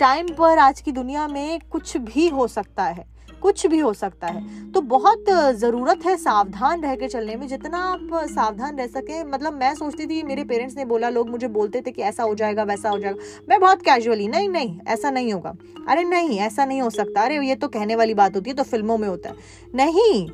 टाइम 0.00 0.26
पर 0.28 0.58
आज 0.58 0.80
की 0.80 0.92
दुनिया 0.92 1.26
में 1.28 1.60
कुछ 1.70 1.96
भी 1.96 2.28
हो 2.28 2.46
सकता 2.48 2.84
है, 2.84 3.04
कुछ 3.42 3.66
भी 3.66 3.78
हो 3.78 3.92
सकता 3.92 4.26
है। 4.26 4.70
तो 4.72 4.80
बहुत 4.80 5.24
ज़रूरत 5.54 6.04
है 6.06 6.16
सावधान 6.16 6.82
रह 6.82 6.94
के 6.96 7.08
चलने 7.08 7.36
में, 7.36 7.46
जितना 7.48 7.78
आप 7.84 8.10
सावधान 8.26 8.78
रह 8.78 8.86
सके। 8.86 9.22
मतलब 9.24 9.52
मैं 9.52 9.74
सोचती 9.74 10.06
थी, 10.06 10.22
मेरे 10.22 10.44
पेरेंट्स 10.44 10.76
ने 10.76 10.84
बोला, 10.84 11.08
लोग 11.08 11.30
मुझे 11.30 11.48
बोलते 11.48 11.80
थे 11.80 11.90
कि 11.90 12.02
ऐसा 12.02 12.22
हो 12.22 12.34
जाएगा, 12.34 12.62
वैसा 12.62 12.90
हो 12.90 12.98
जाएगा। 12.98 13.44
मैं 13.48 13.60
बहुत 13.60 13.82
कैजुअली 13.82 14.28
नहीं 14.28 14.48
नहीं, 14.48 14.78
ऐसा 14.88 15.10
नहीं 15.10 15.32
होगा। 15.32 15.54
अरे 15.88 16.04
नहीं, 16.04 16.38
ऐसा 16.38 16.64
नहीं 16.64 16.82
हो 16.82 16.90
सकता। 16.90 17.22
अरे, 17.22 17.46
ये 17.46 17.54
तो 17.56 17.68
कहने 17.68 17.96
वाली 17.96 18.14
बात 18.14 18.36
होती 18.36 18.50
है 18.50 18.56
तो 18.56 18.62
फ़िल्मों 18.64 18.98
में 18.98 19.08
होता 19.08 19.28
है। 19.28 19.36
नहीं 19.74 20.28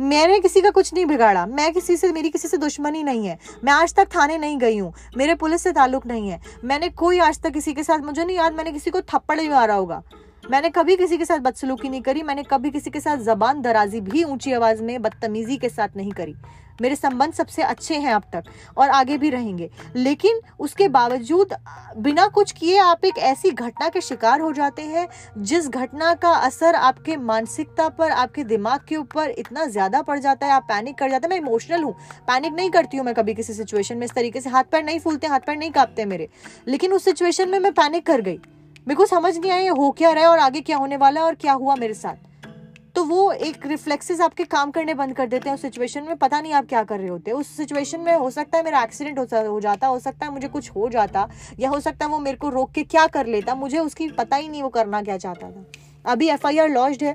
मैंने 0.00 0.40
किसी 0.40 0.60
का 0.60 0.70
कुछ 0.70 0.94
नहीं 0.94 1.06
बिगाड़ा। 1.06 1.46
मैं 1.46 1.72
किसी 1.72 1.96
से, 1.96 2.12
मेरी 2.12 2.30
किसी 2.30 2.48
से 2.48 2.56
दुश्मनी 2.56 3.02
नहीं 3.02 3.26
है। 3.26 3.38
मैं 3.64 3.72
आज 3.72 3.94
तक 3.94 4.08
थाने 4.16 4.38
नहीं 4.38 4.58
गई 4.58 4.78
हूँ। 4.78 4.92
मेरे 5.16 5.34
पुलिस 5.34 5.62
से 5.62 5.72
ताल्लुक 5.72 6.06
नहीं 6.06 6.28
है। 6.28 6.40
मैंने 6.64 6.88
कोई 6.88 7.18
आज 7.18 7.40
तक 7.40 7.50
किसी 7.50 7.74
के 7.74 7.82
साथ, 7.82 7.98
मुझे 7.98 8.24
नहीं 8.24 8.36
याद 8.36 8.52
मैंने 8.52 8.72
किसी 8.72 8.90
को 8.90 9.00
थप्पड़ 9.00 9.40
भी 9.40 9.48
मारा 9.48 9.74
होगा। 9.74 10.02
मैंने 10.50 10.68
कभी 10.70 10.94
किसी 10.96 11.16
के 11.18 11.24
साथ 11.24 11.38
बदसलूकी 11.38 11.88
नहीं 11.88 12.00
करी, 12.00 12.22
मैंने 12.22 12.42
कभी 12.42 12.70
किसी 12.70 12.90
के 12.90 13.00
साथ 13.00 13.16
जबान 13.18 13.62
दराजी 13.62 14.00
भी 14.00 14.22
ऊँची 14.24 14.52
आवाज़ 14.52 14.82
में 14.82 15.00
बदतमीजी 15.02 15.56
के 15.56 15.68
साथ 15.68 15.96
नहीं 15.96 16.12
करी। 16.12 16.34
मेरे 16.80 16.96
संबंध 16.96 17.32
सबसे 17.32 17.62
अच्छे 17.62 17.94
हैं 17.94 18.12
अब 18.14 18.22
तक 18.32 18.44
और 18.76 18.88
आगे 18.88 19.16
भी 19.18 19.30
रहेंगे। 19.30 19.68
लेकिन 19.96 20.40
उसके 20.60 20.88
बावजूद, 20.88 21.54
बिना 21.98 22.26
कुछ 22.26 22.52
किए 22.52 22.78
आप 22.78 23.04
एक 23.04 23.18
ऐसी 23.18 23.50
घटना 23.50 23.88
के 23.88 24.00
शिकार 24.00 24.40
हो 24.40 24.52
जाते 24.52 24.82
हैं, 24.82 25.06
जिस 25.38 25.68
घटना 25.68 26.12
का 26.14 26.30
असर 26.30 26.74
आपके 26.74 27.16
मानसिकता 27.16 27.88
पर, 27.88 28.10
आपके 28.10 28.44
दिमाग 28.44 28.80
के 28.88 28.96
ऊपर 28.96 29.30
इतना 29.30 29.64
ज़्यादा 29.66 30.02
पड़ 30.02 30.18
जाता 30.18 30.46
है, 30.46 30.52
आप 30.52 30.66
पैनिक 30.68 30.98
कर 30.98 31.10
जाते 31.10 31.26
हैं। 31.26 31.30
मैं 31.30 31.46
इमोशनल 31.46 31.82
हूँ, 31.82 31.94
पैनिक 32.28 32.52
नहीं 32.52 32.70
करती 32.70 32.96
हूँ 32.96 33.06
मैं 33.06 33.14
कभी 33.14 33.34
किसी 33.34 33.52
सिचुएशन 33.52 33.98
में। 33.98 34.04
इस 34.06 34.12
तरीके 34.12 34.40
से 34.40 34.50
हाथ 34.50 34.64
पैर 34.64 34.84
नहीं 34.84 35.00
फूलते, 35.00 35.26
हाथ 35.26 35.40
पैर 35.40 35.56
नहीं 35.56 35.70
कांपते 35.70 36.04
मेरे। 36.04 36.28
लेकिन 36.68 36.92
उस 36.92 37.04
सिचुएशन 37.04 37.48
में 37.48 37.58
मैं 37.58 37.72
पैनिक 37.72 38.06
कर 38.06 38.20
गई। 38.20 38.38
मेरे 38.86 38.96
को 38.96 39.04
समझ 39.06 39.36
नहीं 39.36 39.50
आया 39.50 39.72
हो 39.72 39.90
क्या 39.90 40.10
रहा 40.10 40.24
है 40.24 40.30
और 40.30 40.38
आगे 40.38 40.60
क्या 40.60 40.76
होने 40.76 40.96
वाला 40.96 41.20
है 41.20 41.26
और 41.26 41.34
क्या 41.34 41.52
हुआ 41.52 41.74
मेरे 41.76 41.94
साथ। 41.94 42.14
तो 42.94 43.04
वो 43.04 43.32
एक 43.32 43.66
रिफ्लेक्सेस 43.66 44.20
आपके 44.20 44.44
काम 44.44 44.70
करने 44.70 44.94
बंद 44.94 45.14
कर 45.14 45.26
देते 45.26 45.48
हैं 45.48 45.54
उस 45.54 45.62
सिचुएशन 45.62 46.02
में। 46.02 46.16
पता 46.16 46.40
नहीं 46.40 46.52
आप 46.52 46.66
क्या 46.66 46.82
कर 46.84 46.98
रहे 46.98 47.08
होते 47.08 47.32
उस 47.32 47.56
सिचुएशन 47.56 48.00
में 48.00 48.12
हो 48.14 48.30
सकता 48.30 48.58
है 48.58 48.64
मेरा 48.64 48.82
एक्सीडेंट 48.82 49.18
हो, 49.18 49.26
हो 49.50 49.60
जाता 49.60 49.86
हो 49.86 49.98
सकता 49.98 50.26
है 50.26 50.32
मुझे 50.32 50.48
कुछ 50.48 50.70
हो 50.70 50.88
जाता 50.88 51.28
या 51.58 51.70
हो 51.70 51.80
सकता 51.80 52.04
है 52.04 52.10
वो 52.12 52.18
मेरे 52.18 52.36
को 52.36 52.48
रोक 52.48 52.70
के 52.70 52.82
क्या 52.84 53.06
कर 53.06 53.26
लेता। 53.26 53.54
मुझे 53.54 53.78
उसकी 53.78 54.08
पता 54.10 54.36
ही 54.36 54.48
नहीं 54.48 54.62
वो 54.62 54.68
करना 54.68 55.02
क्या 55.02 55.16
चाहता 55.16 55.50
था। 55.50 55.64
अभी 56.04 56.28
एफ़ 56.28 56.46
आई 56.46 56.58
आर 56.58 56.68
लॉन्च 56.68 57.02
है। 57.02 57.14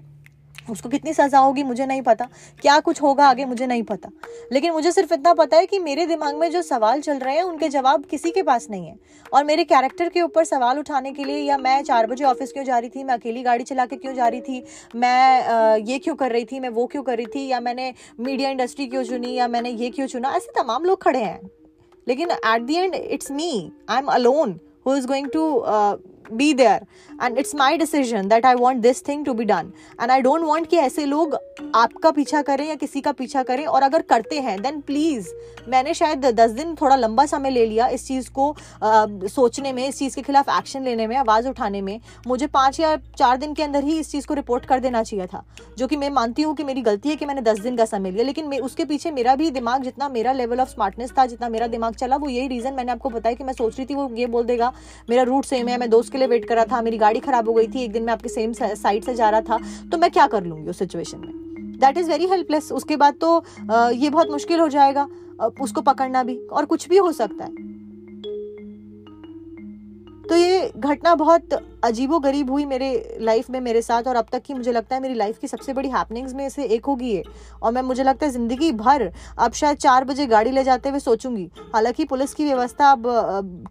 उसको 0.69 0.89
कितनी 0.89 1.13
सज़ा 1.13 1.39
होगी 1.39 1.63
मुझे 1.63 1.85
नहीं 1.85 2.01
पता। 2.01 2.27
क्या 2.61 2.79
कुछ 2.79 3.01
होगा 3.01 3.27
आगे 3.27 3.45
मुझे 3.45 3.65
नहीं 3.67 3.83
पता। 3.83 4.09
लेकिन 4.51 4.71
मुझे 4.73 4.91
सिर्फ़ 4.91 5.13
इतना 5.13 5.33
पता 5.33 5.57
है 5.57 5.65
कि 5.65 5.79
मेरे 5.79 6.05
दिमाग 6.05 6.35
में 6.35 6.49
जो 6.51 6.61
सवाल 6.61 7.01
चल 7.01 7.17
रहे 7.17 7.35
हैं, 7.35 7.43
उनके 7.43 7.69
जवाब 7.69 8.05
किसी 8.05 8.31
के 8.31 8.43
पास 8.43 8.67
नहीं 8.69 8.87
है। 8.87 8.95
और 9.33 9.43
मेरे 9.43 9.63
कैरेक्टर 9.63 10.09
के 10.09 10.21
ऊपर 10.21 10.43
सवाल 10.43 10.79
उठाने 10.79 11.11
के 11.11 11.23
लिए 11.23 11.37
या 11.37 11.57
मैं 11.57 11.81
चार 11.83 12.07
बजे 12.07 12.23
ऑफ़िस 12.23 12.51
क्यों 12.51 12.63
जा 12.63 12.77
रही 12.77 12.89
थी, 12.89 13.03
मैं 13.03 13.13
अकेली 13.13 13.43
गाड़ी 13.43 13.63
चला 13.63 13.85
के 13.85 13.95
क्यों 13.95 14.13
जा 14.13 14.27
रही 14.27 14.41
थी, 14.41 14.63
मैं 14.95 15.77
ये 15.79 15.99
क्यों 15.99 16.15
कर 16.15 16.31
रही 16.31 16.45
थी, 16.45 16.59
मैं 16.59 16.69
वो 16.69 16.85
क्यों 16.85 17.03
कर 17.03 17.17
रही 17.17 17.25
थी, 17.25 17.47
या 17.47 17.59
मैंने 17.59 17.93
मीडिया 18.19 18.49
इंडस्ट्री 18.49 18.87
क्यों 18.87 19.03
चुनी, 19.03 19.33
या 19.33 19.47
मैंने 19.47 19.69
ये 19.71 19.89
क्यों 19.89 20.07
चुना, 20.07 20.35
ऐसे 20.35 20.61
तमाम 20.61 20.85
लोग 20.85 21.01
खड़े 21.01 21.19
हैं। 21.19 21.41
लेकिन 22.07 22.31
at 22.31 22.61
the 22.61 22.75
end 22.75 22.95
it's 22.95 23.31
me 23.31 23.71
I 23.89 23.97
am 23.97 24.07
alone 24.07 24.59
who 24.87 24.95
is 24.95 25.07
going 25.07 25.27
to 25.29 25.49
be 26.33 26.53
there 26.53 26.85
and 27.23 27.37
it's 27.37 27.55
my 27.55 27.77
decision 27.77 28.27
that 28.27 28.45
I 28.45 28.55
want 28.55 28.81
this 28.81 29.07
thing 29.07 29.25
to 29.25 29.33
be 29.33 29.45
done 29.45 29.71
and 30.01 30.11
I 30.11 30.21
don't 30.21 30.43
want 30.43 30.67
कि 30.67 30.77
ऐसे 30.77 31.05
लोग 31.05 31.37
आपका 31.75 32.11
पीछा 32.11 32.41
करें 32.41 32.67
या 32.67 32.75
किसी 32.75 33.01
का 33.01 33.11
पीछा 33.11 33.43
करें 33.43 33.65
और 33.65 33.83
अगर 33.83 34.01
करते 34.01 34.39
हैं 34.39 34.61
देन 34.61 34.79
प्लीज़ 34.81 35.29
मैंने 35.69 35.93
शायद 35.93 36.25
दस 36.25 36.51
दिन 36.51 36.75
थोड़ा 36.75 36.95
लंबा 36.95 37.25
समय 37.25 37.49
ले 37.49 37.65
लिया 37.65 37.87
इस 37.87 38.07
चीज़ 38.07 38.29
को 38.29 38.49
आ, 38.51 39.05
सोचने 39.27 39.73
में 39.73 39.87
इस 39.87 39.97
चीज़ 39.97 40.15
के 40.15 40.21
खिलाफ 40.21 40.49
एक्शन 40.57 40.83
लेने 40.83 41.07
में 41.07 41.15
आवाज़ 41.15 41.47
उठाने 41.49 41.81
में। 41.81 41.99
मुझे 42.27 42.47
पाँच 42.47 42.79
या 42.79 42.95
चार 43.17 43.37
दिन 43.37 43.53
के 43.53 43.63
अंदर 43.63 43.83
ही 43.83 43.99
इस 43.99 44.11
चीज़ 44.11 44.27
को 44.27 44.33
रिपोर्ट 44.33 44.65
कर 44.65 44.79
देना 44.79 45.03
चाहिए 45.03 45.25
था 45.25 45.43
जो 45.77 45.87
कि 45.87 45.97
मैं 45.97 46.09
मानती 46.09 46.41
हूँ 46.41 46.55
कि 46.55 46.63
मेरी 46.63 46.81
गलती 46.81 47.09
है 47.09 47.15
कि 47.15 47.25
मैंने 47.25 47.41
दस 47.41 47.59
दिन 47.59 47.77
का 47.77 47.85
समय 47.85 48.11
लिया। 48.11 48.23
लेकिन 48.23 48.53
उसके 48.53 48.85
पीछे 48.85 49.11
मेरा 49.11 49.35
भी 49.35 49.49
दिमाग 49.51 49.83
जितना 49.83 50.09
मेरा 50.09 50.31
लेवल 50.31 50.59
ऑफ़ 50.59 50.69
स्मार्टनेस 50.69 51.11
था 51.17 51.25
जितना 51.25 51.49
मेरा 51.49 51.67
दिमाग 51.67 51.95
चला 51.95 52.15
वो 52.15 52.29
यही 52.29 52.47
रीज़न 52.47 52.73
मैंने 52.73 52.91
आपको 52.91 53.09
बताया 53.09 53.35
कि 53.35 53.43
मैं 53.43 53.53
सोच 53.53 53.77
रही 53.77 53.85
थी 53.85 53.95
वो 53.95 54.09
ये 54.15 54.25
बोल 54.27 54.43
देगा 54.43 54.71
मेरा 55.09 55.23
रूट 55.23 55.45
सेम 55.45 55.67
है 55.67 55.77
मैं 55.77 55.89
दोस्त 55.89 56.11
के 56.11 56.17
लिए 56.21 56.27
वेट 56.29 56.45
कर 56.45 56.55
रहा 56.55 56.65
था, 56.65 56.81
मेरी 56.81 56.97
गाड़ी 56.97 57.19
खराब 57.19 57.49
हो 57.49 57.53
गई 57.53 57.67
थी, 57.67 57.83
एक 57.83 57.91
दिन 57.91 58.03
मैं 58.03 58.13
आपके 58.13 58.29
सेम 58.29 58.53
साइड 58.55 59.03
से 59.03 59.15
जा 59.15 59.29
रहा 59.29 59.41
था 59.41 59.57
तो 59.91 59.97
मैं 59.97 60.11
क्या 60.11 60.27
कर 60.27 60.43
लूँगी 60.43 60.69
उस 60.69 60.79
सिचुएशन 60.79 61.17
में? 61.17 61.33
दैट 61.79 61.97
इज़ 61.97 62.09
वेरी 62.09 62.27
हेल्पलेस 62.27 62.71
उसके 62.71 62.95
बाद 62.97 63.15
तो 63.21 63.43
ये 63.91 64.09
बहुत 64.09 64.31
मुश्किल 64.31 64.59
हो 64.59 64.67
जाएगा। 64.69 65.07
उसको 65.61 65.81
पकड़ना 65.81 66.23
भी, 66.23 66.37
और 66.37 66.65
कुछ 66.65 66.87
भी 66.89 66.97
हो 66.97 67.11
सकता 67.11 67.43
है। 67.43 67.69
तो 70.23 70.35
ये 70.35 70.71
घटना 70.77 71.13
बहुत 71.15 71.53
अजीबो 71.83 72.19
गरीब 72.19 72.49
हुई 72.51 72.65
मेरे 72.65 73.17
लाइफ 73.21 73.49
में, 73.49 73.59
मेरे 73.59 73.81
साथ, 73.81 74.07
और 74.07 74.15
अब 74.15 74.25
तक 74.31 74.41
की 74.41 74.53
मुझे 74.53 74.71
लगता 74.71 74.95
है 74.95 75.01
मेरी 75.01 75.13
लाइफ 75.13 75.37
की 75.37 75.47
सबसे 75.47 75.73
बड़ी 75.73 75.89
हैपनिंग्स 75.89 76.33
में 76.33 76.47
से 76.49 76.63
एक 76.65 76.85
होगी 76.85 77.11
ये। 77.11 77.23
और 77.63 77.71
मैं, 77.71 77.81
मुझे 77.81 78.03
लगता 78.03 78.25
है 78.25 78.31
ज़िंदगी 78.31 78.71
भर 78.73 79.09
अब 79.37 79.53
शायद 79.53 79.77
चार 79.77 80.05
बजे 80.05 80.25
गाड़ी 80.27 80.51
ले 80.51 80.63
जाते 80.63 80.89
हुए 80.89 80.99
सोचूँगी। 80.99 81.49
हालाँकि 81.73 82.05
पुलिस 82.05 82.33
की 82.33 82.45
व्यवस्था 82.45 82.91
अब 82.91 83.03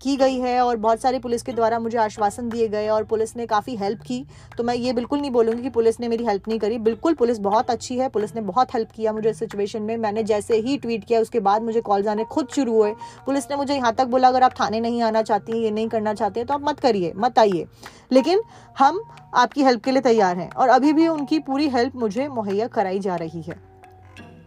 की 0.02 0.16
गई 0.16 0.38
है 0.38 0.60
और 0.60 0.76
बहुत 0.78 1.00
सारे 1.00 1.18
पुलिस 1.18 1.42
के 1.42 1.52
द्वारा 1.52 1.78
मुझे 1.78 1.98
आश्वासन 1.98 2.48
दिए 2.48 2.68
गए 2.68 2.88
और 2.88 3.04
पुलिस 3.04 3.36
ने 3.36 3.46
काफ़ी 3.46 3.76
हेल्प 3.76 4.00
की। 4.00 4.24
तो 4.56 4.64
मैं 4.64 4.74
ये 4.74 4.92
बिल्कुल 4.92 5.20
नहीं 5.20 5.30
बोलूँगी 5.30 5.62
कि 5.62 5.70
पुलिस 5.70 6.00
ने 6.00 6.08
मेरी 6.08 6.24
हेल्प 6.24 6.48
नहीं 6.48 6.58
करी। 6.58 6.78
बिल्कुल 6.80 7.14
पुलिस 7.14 7.38
बहुत 7.40 7.70
अच्छी 7.70 7.98
है, 7.98 8.08
पुलिस 8.08 8.34
ने 8.34 8.40
बहुत 8.42 8.74
हेल्प 8.74 8.90
किया 8.90 9.12
मुझे 9.12 9.32
सिचुएशन 9.34 9.82
में। 9.82 9.96
मैंने 9.98 10.22
जैसे 10.24 10.56
ही 10.58 10.76
ट्वीट 10.78 11.04
किया, 11.04 11.20
उसके 11.20 11.40
बाद 11.40 11.62
मुझे 11.62 11.80
कॉल 11.82 12.08
आने 12.08 12.24
खुद 12.26 12.48
शुरू 12.54 12.74
हुए। 12.74 12.92
पुलिस 13.26 13.50
ने 13.50 13.56
मुझे 13.56 13.74
यहाँ 13.74 13.94
तक 13.94 14.06
बोला, 14.06 14.28
अगर 14.28 14.42
आप 14.42 14.54
थाने 14.60 14.80
नहीं 14.80 15.02
आना 15.02 15.22
चाहती, 15.22 15.62
ये 15.62 15.70
नहीं 15.70 15.88
करना 15.88 16.14
चाहते 16.14 16.44
तो 16.44 16.54
आप 16.54 16.68
मत 16.68 16.80
करिए, 16.80 17.12
मत 17.16 17.38
आइए। 17.38 17.66
लेकिन 18.12 18.42
हम 18.78 19.02
आपकी 19.34 19.62
हेल्प 19.64 19.82
के 19.84 19.90
लिए 19.90 20.02
तैयार 20.02 20.38
हैं 20.38 20.50
और 20.50 20.68
अभी 20.68 20.92
भी 20.92 21.08
उनकी 21.08 21.38
पूरी 21.38 21.68
हेल्प 21.68 21.96
मुझे 21.96 22.28
मुहैया 22.28 22.66
कराई 22.66 22.98
जा 22.98 23.16
रही 23.16 23.42
है। 23.42 23.70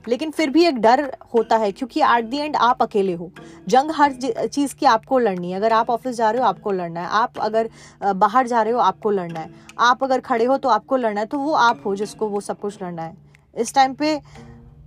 लेकिन 0.07 0.31
फिर 0.31 0.49
भी 0.49 0.65
एक 0.65 0.77
डर 0.77 1.03
होता 1.33 1.57
है 1.57 1.71
क्योंकि 1.71 2.01
एट 2.01 2.25
दी 2.25 2.37
एंड 2.37 2.55
आप 2.55 2.81
अकेले 2.81 3.13
हो। 3.13 3.31
जंग 3.67 3.91
हर 3.91 4.13
चीज़ 4.47 4.75
की 4.75 4.85
आपको 4.85 5.19
लड़नी 5.19 5.51
है। 5.51 5.57
अगर 5.57 5.73
आप 5.73 5.89
ऑफ़िस 5.89 6.15
जा 6.15 6.31
रहे 6.31 6.41
हो, 6.41 6.47
आपको 6.47 6.71
लड़ना 6.71 7.01
है। 7.01 7.07
आप 7.07 7.39
अगर 7.39 7.69
बाहर 8.03 8.47
जा 8.47 8.61
रहे 8.61 8.73
हो, 8.73 8.79
आपको 8.79 9.11
लड़ना 9.11 9.39
है। 9.39 9.49
आप 9.79 10.03
अगर 10.03 10.19
खड़े 10.19 10.45
हो 10.45 10.57
तो 10.57 10.69
आपको 10.69 10.97
लड़ना 10.97 11.19
है। 11.19 11.25
तो 11.25 11.39
वो 11.39 11.53
आप 11.53 11.81
हो 11.85 11.95
जिसको 11.95 12.27
वो 12.27 12.41
सब 12.41 12.59
कुछ 12.59 12.81
लड़ना 12.83 13.01
है। 13.01 13.17
इस 13.57 13.73
टाइम 13.75 13.93
पे 13.93 14.19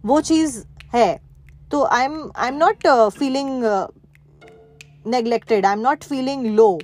वो 0.04 0.20
चीज़ 0.20 0.62
है। 0.94 1.20
तो 1.70 1.82
I 1.84 2.04
am 2.04 2.30
I 2.36 2.48
am 2.48 2.54
not 2.54 2.86
feeling 3.18 3.62
neglected 5.06 5.66
I 5.66 5.72
am 5.72 5.80
not 5.80 6.04
feeling 6.04 6.46
low 6.46 6.78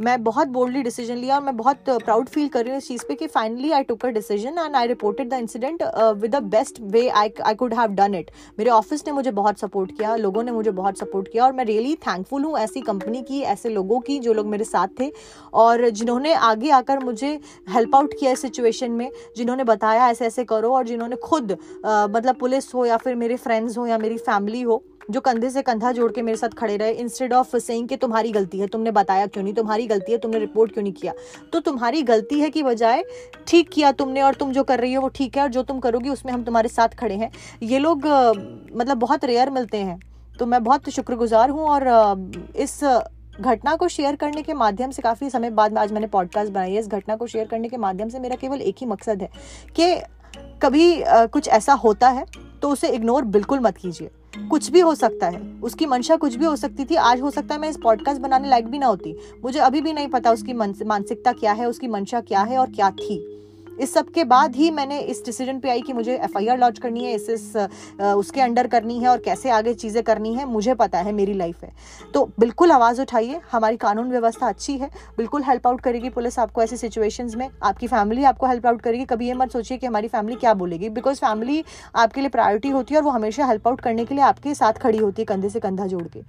मैं 0.00 0.22
बहुत 0.24 0.48
बोल्डली 0.48 0.82
डिसीज़न 0.82 1.16
लिया 1.16 1.34
और 1.34 1.42
मैं 1.42 1.56
बहुत 1.56 1.88
प्राउड 1.88 2.28
फील 2.28 2.48
कर 2.48 2.62
रही 2.62 2.70
हूँ 2.70 2.78
इस 2.78 2.86
चीज़ 2.88 3.02
पे 3.08 3.14
कि 3.14 3.26
finally 3.28 3.70
I 3.72 3.82
took 3.84 4.04
a 4.06 4.08
decision 4.10 4.58
and 4.58 4.76
I 4.76 4.86
reported 4.86 5.28
the 5.30 5.38
incident 5.38 5.82
with 6.18 6.30
the 6.30 6.42
best 6.44 6.80
way 6.92 7.06
I 7.10 7.32
I 7.42 7.54
could 7.54 7.74
have 7.74 7.94
done 7.94 8.14
it 8.14 8.30
मेरे 8.58 8.70
ऑफ़िस 8.70 9.06
ने 9.06 9.12
मुझे 9.12 9.30
बहुत 9.30 9.58
सपोर्ट 9.60 9.90
किया 9.96 10.14
लोगों 10.16 10.42
ने 10.42 10.52
मुझे 10.52 10.70
बहुत 10.70 10.98
सपोर्ट 10.98 11.28
किया 11.28 11.44
और 11.44 11.52
मैं 11.52 11.64
रियली 11.64 11.94
थैंकफुल 12.06 12.44
हूँ 12.44 12.58
ऐसी 12.58 12.80
कंपनी 12.82 13.22
की 13.22 13.40
ऐसे 13.50 13.68
लोगों 13.70 14.00
की 14.00 14.18
जो 14.18 14.32
लोग 14.32 14.46
मेरे 14.46 14.64
साथ 14.64 14.98
थे 15.00 15.10
और 15.54 15.88
जिन्होंने 15.90 16.32
आगे 16.44 16.70
आकर 16.72 17.04
मुझे 17.04 17.38
हेल्प 17.70 17.96
आउट 17.96 18.14
किया 18.20 18.32
इस 18.32 18.42
सिचुएशन 18.42 18.90
में 18.92 19.10
जिन्होंने 19.36 19.64
बताया 19.66 20.08
ऐसे 20.10 20.26
ऐसे 20.26 20.44
करो 20.44 20.72
और 20.74 20.86
जिन्होंने 20.86 21.16
खुद 21.18 21.52
uh, 21.52 22.10
मतलब 22.10 22.36
पुलिस 22.36 22.74
हो 22.74 22.86
या 22.86 22.96
फिर 22.96 23.14
मेरे 23.16 23.36
फ्रेंड्स 23.38 23.78
हो 23.78 23.86
या 23.86 23.98
मेरी 23.98 24.18
फैमिली 24.20 24.62
हो 24.62 24.82
जो 25.10 25.20
कंधे 25.20 25.50
से 25.50 25.62
कंधा 25.62 25.90
जोड़ 25.92 26.10
के 26.12 26.22
मेरे 26.22 26.36
साथ 26.36 26.54
खड़े 26.58 26.76
रहे 26.76 26.90
इंस्टेड 26.92 27.32
ऑफ़ 27.32 27.56
सेइंग 27.58 27.88
कि 27.88 27.96
तुम्हारी 27.96 28.30
गलती 28.32 28.58
है, 28.58 28.66
तुमने 28.66 28.90
बताया 28.90 29.26
क्यों 29.26 29.44
नहीं, 29.44 29.54
तुम्हारी 29.54 29.86
गलती 29.86 30.12
है, 30.12 30.18
तुमने 30.18 30.38
रिपोर्ट 30.38 30.72
क्यों 30.72 30.82
नहीं 30.82 30.92
किया? 30.92 31.12
तो 31.52 31.60
तुम्हारी 31.60 32.02
गलती 32.02 32.40
है 32.40 32.50
कि 32.50 32.62
बजाय 32.62 33.04
ठीक 33.48 33.70
किया 33.70 33.92
तुमने 33.92 34.22
और 34.22 34.34
तुम 34.34 34.52
जो 34.52 34.62
कर 34.64 34.80
रही 34.80 34.92
हो 34.94 35.02
वो 35.02 35.08
ठीक 35.10 35.36
है 35.36 35.42
और 35.42 35.48
जो 35.48 35.62
तुम 35.62 35.80
करोगी 35.80 36.10
उसमें 36.10 36.32
हम 36.32 36.44
तुम्हारे 36.44 36.68
साथ 36.68 36.94
खड़े 36.98 37.14
हैं। 37.14 37.30
ये 37.62 37.78
लोग 37.78 38.06
मतलब 38.06 38.96
बहुत 38.96 39.24
रेयर 39.24 39.50
मिलते 39.50 39.78
हैं। 39.78 39.98
तो 40.38 40.46
मैं 40.46 40.62
बहुत 40.64 40.88
शुक्रगुजार 40.90 41.50
हूँ 41.50 41.64
और 41.64 41.88
इस 42.56 42.80
घटना 43.40 43.74
को 43.76 43.88
शेयर 43.88 44.16
करने 44.16 44.42
के 44.42 44.54
माध्यम 44.54 44.90
से 44.90 45.02
काफ़ी 45.02 45.30
समय 45.30 45.50
बाद 45.50 45.78
आज 45.78 45.92
मैंने 45.92 46.06
पॉडकास्ट 46.08 46.52
बनाई 46.52 46.72
है। 46.72 46.80
इस 46.80 46.88
घटना 46.88 47.16
को 47.16 47.26
शेयर 47.26 47.46
करने 47.46 47.68
के 47.68 47.76
माध्यम 47.78 48.08
से 48.08 48.18
मेरा 48.18 48.36
केवल 48.36 48.60
एक 48.60 48.76
ही 48.80 48.86
मकसद 48.86 49.22
है 49.22 49.28
कि 49.76 49.94
कभी 50.62 51.02
कुछ 51.06 51.48
ऐसा 51.48 51.72
होता 51.74 52.08
है 52.08 52.24
तो 52.62 52.68
उसे 52.68 52.88
इग्नोर 52.88 53.24
बिल्कुल 53.26 53.60
मत 53.60 53.76
कीजिए। 53.76 54.10
कुछ 54.32 54.70
भी 54.70 54.80
हो 54.80 54.94
सकता 54.94 55.28
है। 55.28 55.40
उसकी 55.62 55.86
मंशा 55.86 56.16
कुछ 56.16 56.34
भी 56.34 56.44
हो 56.44 56.56
सकती 56.56 56.84
थी। 56.84 56.94
आज 56.94 57.20
हो 57.20 57.30
सकता 57.30 57.54
है 57.54 57.60
मैं 57.60 57.68
इस 57.68 57.76
पॉडकास्ट 57.76 58.20
बनाने 58.20 58.48
लायक 58.48 58.66
भी 58.66 58.78
ना 58.78 58.86
होती। 58.86 59.14
मुझे 59.44 59.58
अभी 59.58 59.80
भी 59.80 59.92
नहीं 59.92 60.08
पता 60.08 60.32
उसकी 60.32 60.52
मानसिकता 60.52 61.32
क्या 61.32 61.52
है, 61.52 61.68
उसकी 61.68 61.88
मंशा 61.88 62.20
क्या 62.20 62.42
है 62.42 62.58
और 62.58 62.70
क्या 62.70 62.90
थी। 62.90 63.18
इस 63.80 63.92
सब 63.94 64.10
के 64.10 64.24
बाद 64.26 64.56
ही 64.56 64.70
मैंने 64.70 64.98
इस 65.00 65.22
डिसीज़न 65.26 65.58
पे 65.60 65.70
आई 65.70 65.80
कि 65.80 65.92
मुझे 65.92 66.14
एफ़ 66.14 66.36
आई 66.38 66.56
लॉन्च 66.56 66.78
करनी 66.78 67.04
है, 67.04 67.14
इस 67.14 67.28
इस 67.30 67.56
उसके 68.00 68.40
अंडर 68.40 68.66
करनी 68.68 68.98
है 68.98 69.08
और 69.08 69.18
कैसे 69.20 69.50
आगे 69.50 69.74
चीज़ें 69.74 70.02
करनी 70.04 70.34
है, 70.34 70.44
मुझे 70.46 70.74
पता 70.74 70.98
है, 70.98 71.12
मेरी 71.12 71.34
लाइफ 71.34 71.64
है। 71.64 71.72
तो 72.14 72.24
बिल्कुल 72.40 72.72
आवाज़ 72.72 73.00
उठाइए, 73.02 73.40
हमारी 73.52 73.76
कानून 73.78 74.10
व्यवस्था 74.10 74.48
अच्छी 74.48 74.76
है, 74.78 74.90
बिल्कुल 75.18 75.42
हेल्प 75.42 75.66
आउट 75.66 75.80
करेगी 75.80 76.08
पुलिस 76.10 76.38
आपको 76.38 76.62
ऐसी 76.62 76.76
सिचुएशंस 76.76 77.34
में, 77.36 77.48
आपकी 77.62 77.86
फैमिली 77.86 78.24
आपको 78.24 78.46
हेल्प 78.46 78.66
आउट 78.66 78.80
करेगी, 78.82 79.04
कभी 79.06 79.26
ये 79.28 79.34
मत 79.34 79.52
सोचिए 79.52 79.78
कि 79.78 79.86
हमारी 79.86 80.08
फैमिली 80.08 80.36
क्या 80.36 80.54
बोलेगी 80.54 80.88
बिकॉज़ 80.90 81.20
फैमिली 81.20 81.64
आपके 81.96 82.20
लिए 82.20 82.30
प्रायोरिटी 82.30 82.68
होती 82.70 82.94
है 82.94 83.00
और 83.00 83.04
वो 83.04 83.10
हमेशा 83.10 83.46
हेल्प 83.46 83.68
आउट 83.68 83.80
करने 83.80 84.04
के 84.04 84.14
लिए 84.14 84.24
आपके 84.24 84.54
साथ 84.54 84.72
खड़ी 84.82 84.98
होती 84.98 85.22
है, 85.22 85.26
कंधे 85.26 85.48
से 85.50 85.60
कंधा 85.60 85.86
जोड़ 85.86 86.02
के। 86.04 86.22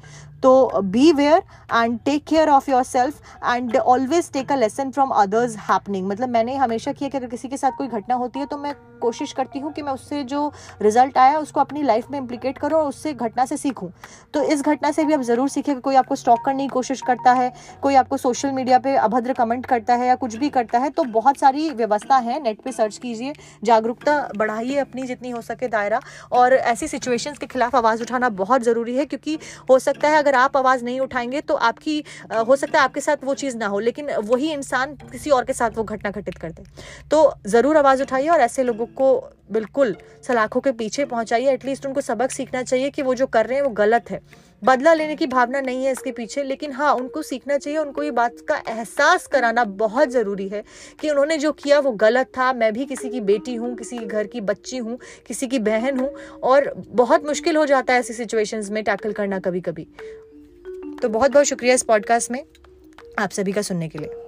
तो 0.44 0.82
be 0.84 1.12
aware 1.14 1.42
and 1.74 2.00
take 2.06 2.24
care 2.28 2.50
of 2.50 2.70
your 2.72 2.84
self 2.84 3.22
and 3.46 3.76
always 3.78 4.32
take 4.34 4.52
a 4.52 4.56
lesson 4.56 4.92
from 4.92 5.10
others 5.16 5.58
happening 5.70 6.08
मतलब 6.08 6.30
मैंने 6.30 6.56
हमेशा 6.58 6.92
किया 6.92 7.10
कि 7.10 7.18
अगर 7.18 7.28
किसी 7.28 7.41
के 7.48 7.58
साथ 7.58 7.72
कोई 7.78 7.88
घटना 7.90 8.16
होती 8.16 8.40
है 8.40 8.46
तो 8.46 8.58
मैं 8.58 8.74
कोशिश 9.02 9.32
करती 9.34 9.60
हूँ 9.60 9.72
कि 9.74 9.82
मैं 9.82 9.92
उससे 9.94 10.24
जो 10.24 10.52
रिज़ल्ट 10.82 11.18
आया, 11.18 11.38
उसको 11.40 11.60
अपनी 11.60 11.84
लाइफ 11.84 12.10
में 12.12 12.18
इम्प्लीकेट 12.20 12.58
करूँ 12.58 12.80
और 12.80 12.88
उससे 12.88 13.14
घटना 13.14 13.46
से 13.46 13.58
सीखूँ। 13.58 13.92
तो 14.34 14.44
इस 14.44 14.62
घटना 14.64 14.92
से 14.92 15.06
भी 15.06 15.14
आप 15.14 15.22
ज़रूर 15.22 15.50
सीखें 15.50 15.80
कोई 15.82 15.96
आपको 15.96 16.16
स्टॉक 16.16 16.44
करने 16.46 16.64
की 16.64 16.70
कोशिश 16.70 17.02
करता 17.02 17.32
है, 17.34 17.52
कोई 17.82 17.96
आपको 17.96 18.18
सोशल 18.18 18.52
मीडिया 18.52 18.80
पे 18.80 18.96
अभद्र 18.98 19.34
कमेंट 19.34 19.66
करता 19.66 19.96
है 19.96 20.08
या 20.08 20.16
कुछ 20.16 20.36
भी 20.36 20.50
करता 20.50 20.80
है 20.80 20.90
तो 20.90 21.04
बहुत 21.06 21.38
सारी 21.38 21.70
व्यवस्था 21.72 22.18
है। 22.18 22.42
नेट 22.44 22.62
पे 22.62 22.72
सर्च 22.72 22.98
कीजिए, 22.98 23.34
जागरूकता 23.64 24.18
बढ़ाइए 24.38 24.78
अपनी 24.80 25.04
जितनी 25.04 25.30
हो 25.30 25.42
सके 25.42 25.68
दायरा 25.68 26.00
और 26.32 26.54
ऐसी 26.54 26.88
सिचुएशंस 26.88 27.38
के 27.38 27.46
खिलाफ 27.48 27.76
आवाज़ 27.76 28.02
उठाना 28.02 28.30
बहुत 28.32 28.62
ज़रूरी 28.62 28.96
है, 28.96 29.06
क्योंकि 29.06 29.38
हो 29.70 29.80
सकता 29.80 30.10
है 30.10 30.18
अगर 30.18 30.36
आप 30.36 30.58
आवाज़ 30.58 30.84
नहीं 30.86 31.00
उठाएँगे 31.00 31.42
तो 31.42 31.56
आपकी 31.56 32.04
हो 32.48 32.56
सकता 32.56 32.80
है 32.80 32.84
आपके 32.84 33.02
साथ 33.02 33.24
वो 33.24 33.34
चीज़ 33.36 33.58
ना 33.58 33.68
हो, 33.68 33.80
लेकिन 33.80 34.12
वही 34.24 34.52
इंसान 34.54 34.96
किसी 35.04 35.30
और 35.30 35.46
के 35.46 35.54
साथ 35.54 35.78
वो 35.78 35.84
घटना 35.86 36.10
घटित 36.12 36.38
कर 36.38 36.52
दे। 36.52 36.64
तो 37.12 37.31
ज़रूर 37.48 37.78
आवाज़ 37.78 38.02
उठाइए 38.04 38.28
और 38.28 38.40
ऐसे 38.40 38.64
लोगों 38.64 38.86
को 38.88 39.16
बिल्कुल 39.52 39.96
सलाखों 40.28 40.62
के 40.62 40.72
पीछे 40.72 41.06
पहुंचाइए। 41.06 41.52
एटलीस्ट 41.52 41.86
उनको 41.86 42.02
सबक 42.02 42.32
सीखना 42.32 42.62
चाहिए 42.64 42.90
कि 42.90 43.02
वो 43.02 43.14
जो 43.16 43.28
कर 43.28 43.46
रहे 43.46 43.58
हैं 43.58 43.64
वो 43.64 43.70
गलत 43.72 44.12
है। 44.12 44.20
बदला 44.64 44.94
लेने 44.94 45.16
की 45.16 45.28
भावना 45.28 45.62
नहीं 45.62 45.86
है 45.86 45.92
इसके 45.92 46.12
पीछे, 46.12 46.44
लेकिन 46.44 46.72
हाँ 46.72 46.94
उनको 46.94 47.22
सीखना 47.22 47.58
चाहिए, 47.58 47.78
उनको 47.80 48.04
ये 48.04 48.12
बात 48.12 48.36
का 48.48 48.62
एहसास 48.68 49.28
कराना 49.28 49.64
बहुत 49.64 50.10
ज़रूरी 50.10 50.48
है 50.48 50.64
कि 51.02 51.10
उन्होंने 51.10 51.38
जो 51.38 51.52
किया 51.54 51.80
वो 51.80 51.92
गलत 51.98 52.32
था। 52.38 52.52
मैं 52.54 52.72
भी 52.74 52.86
किसी 52.86 53.10
की 53.10 53.22
बेटी 53.22 53.56
हूँ, 53.56 53.76
किसी 53.76 53.98
के 53.98 54.06
घर 54.06 54.28
की 54.28 54.42
बच्ची 54.42 54.78
हूँ, 54.78 54.98
किसी 55.28 55.48
की 55.48 55.60
बहन 55.60 56.00
हूँ 56.00 56.14
और 56.44 56.74
बहुत 56.78 57.26
मुश्किल 57.26 57.58
हो 57.58 57.66
जाता 57.66 57.94
है 57.94 58.00
ऐसी 58.00 58.14
सिचुएशंस 58.14 58.70
में 58.70 58.84
टैकल 58.84 59.14
करना 59.14 59.40
कभी 59.40 59.62
कभी 59.62 59.88
तो 61.02 61.10
बहुत 61.10 61.32
बहुत 61.32 61.46
शुक्रिया 61.46 61.74
इस 61.74 61.84
पॉडकास्ट 61.84 62.32
में 62.32 62.44
आप 63.20 63.30
सभी 63.30 63.52
का 63.52 63.62
सुनने 63.62 63.88
के 63.90 64.00
लिए। 64.00 64.21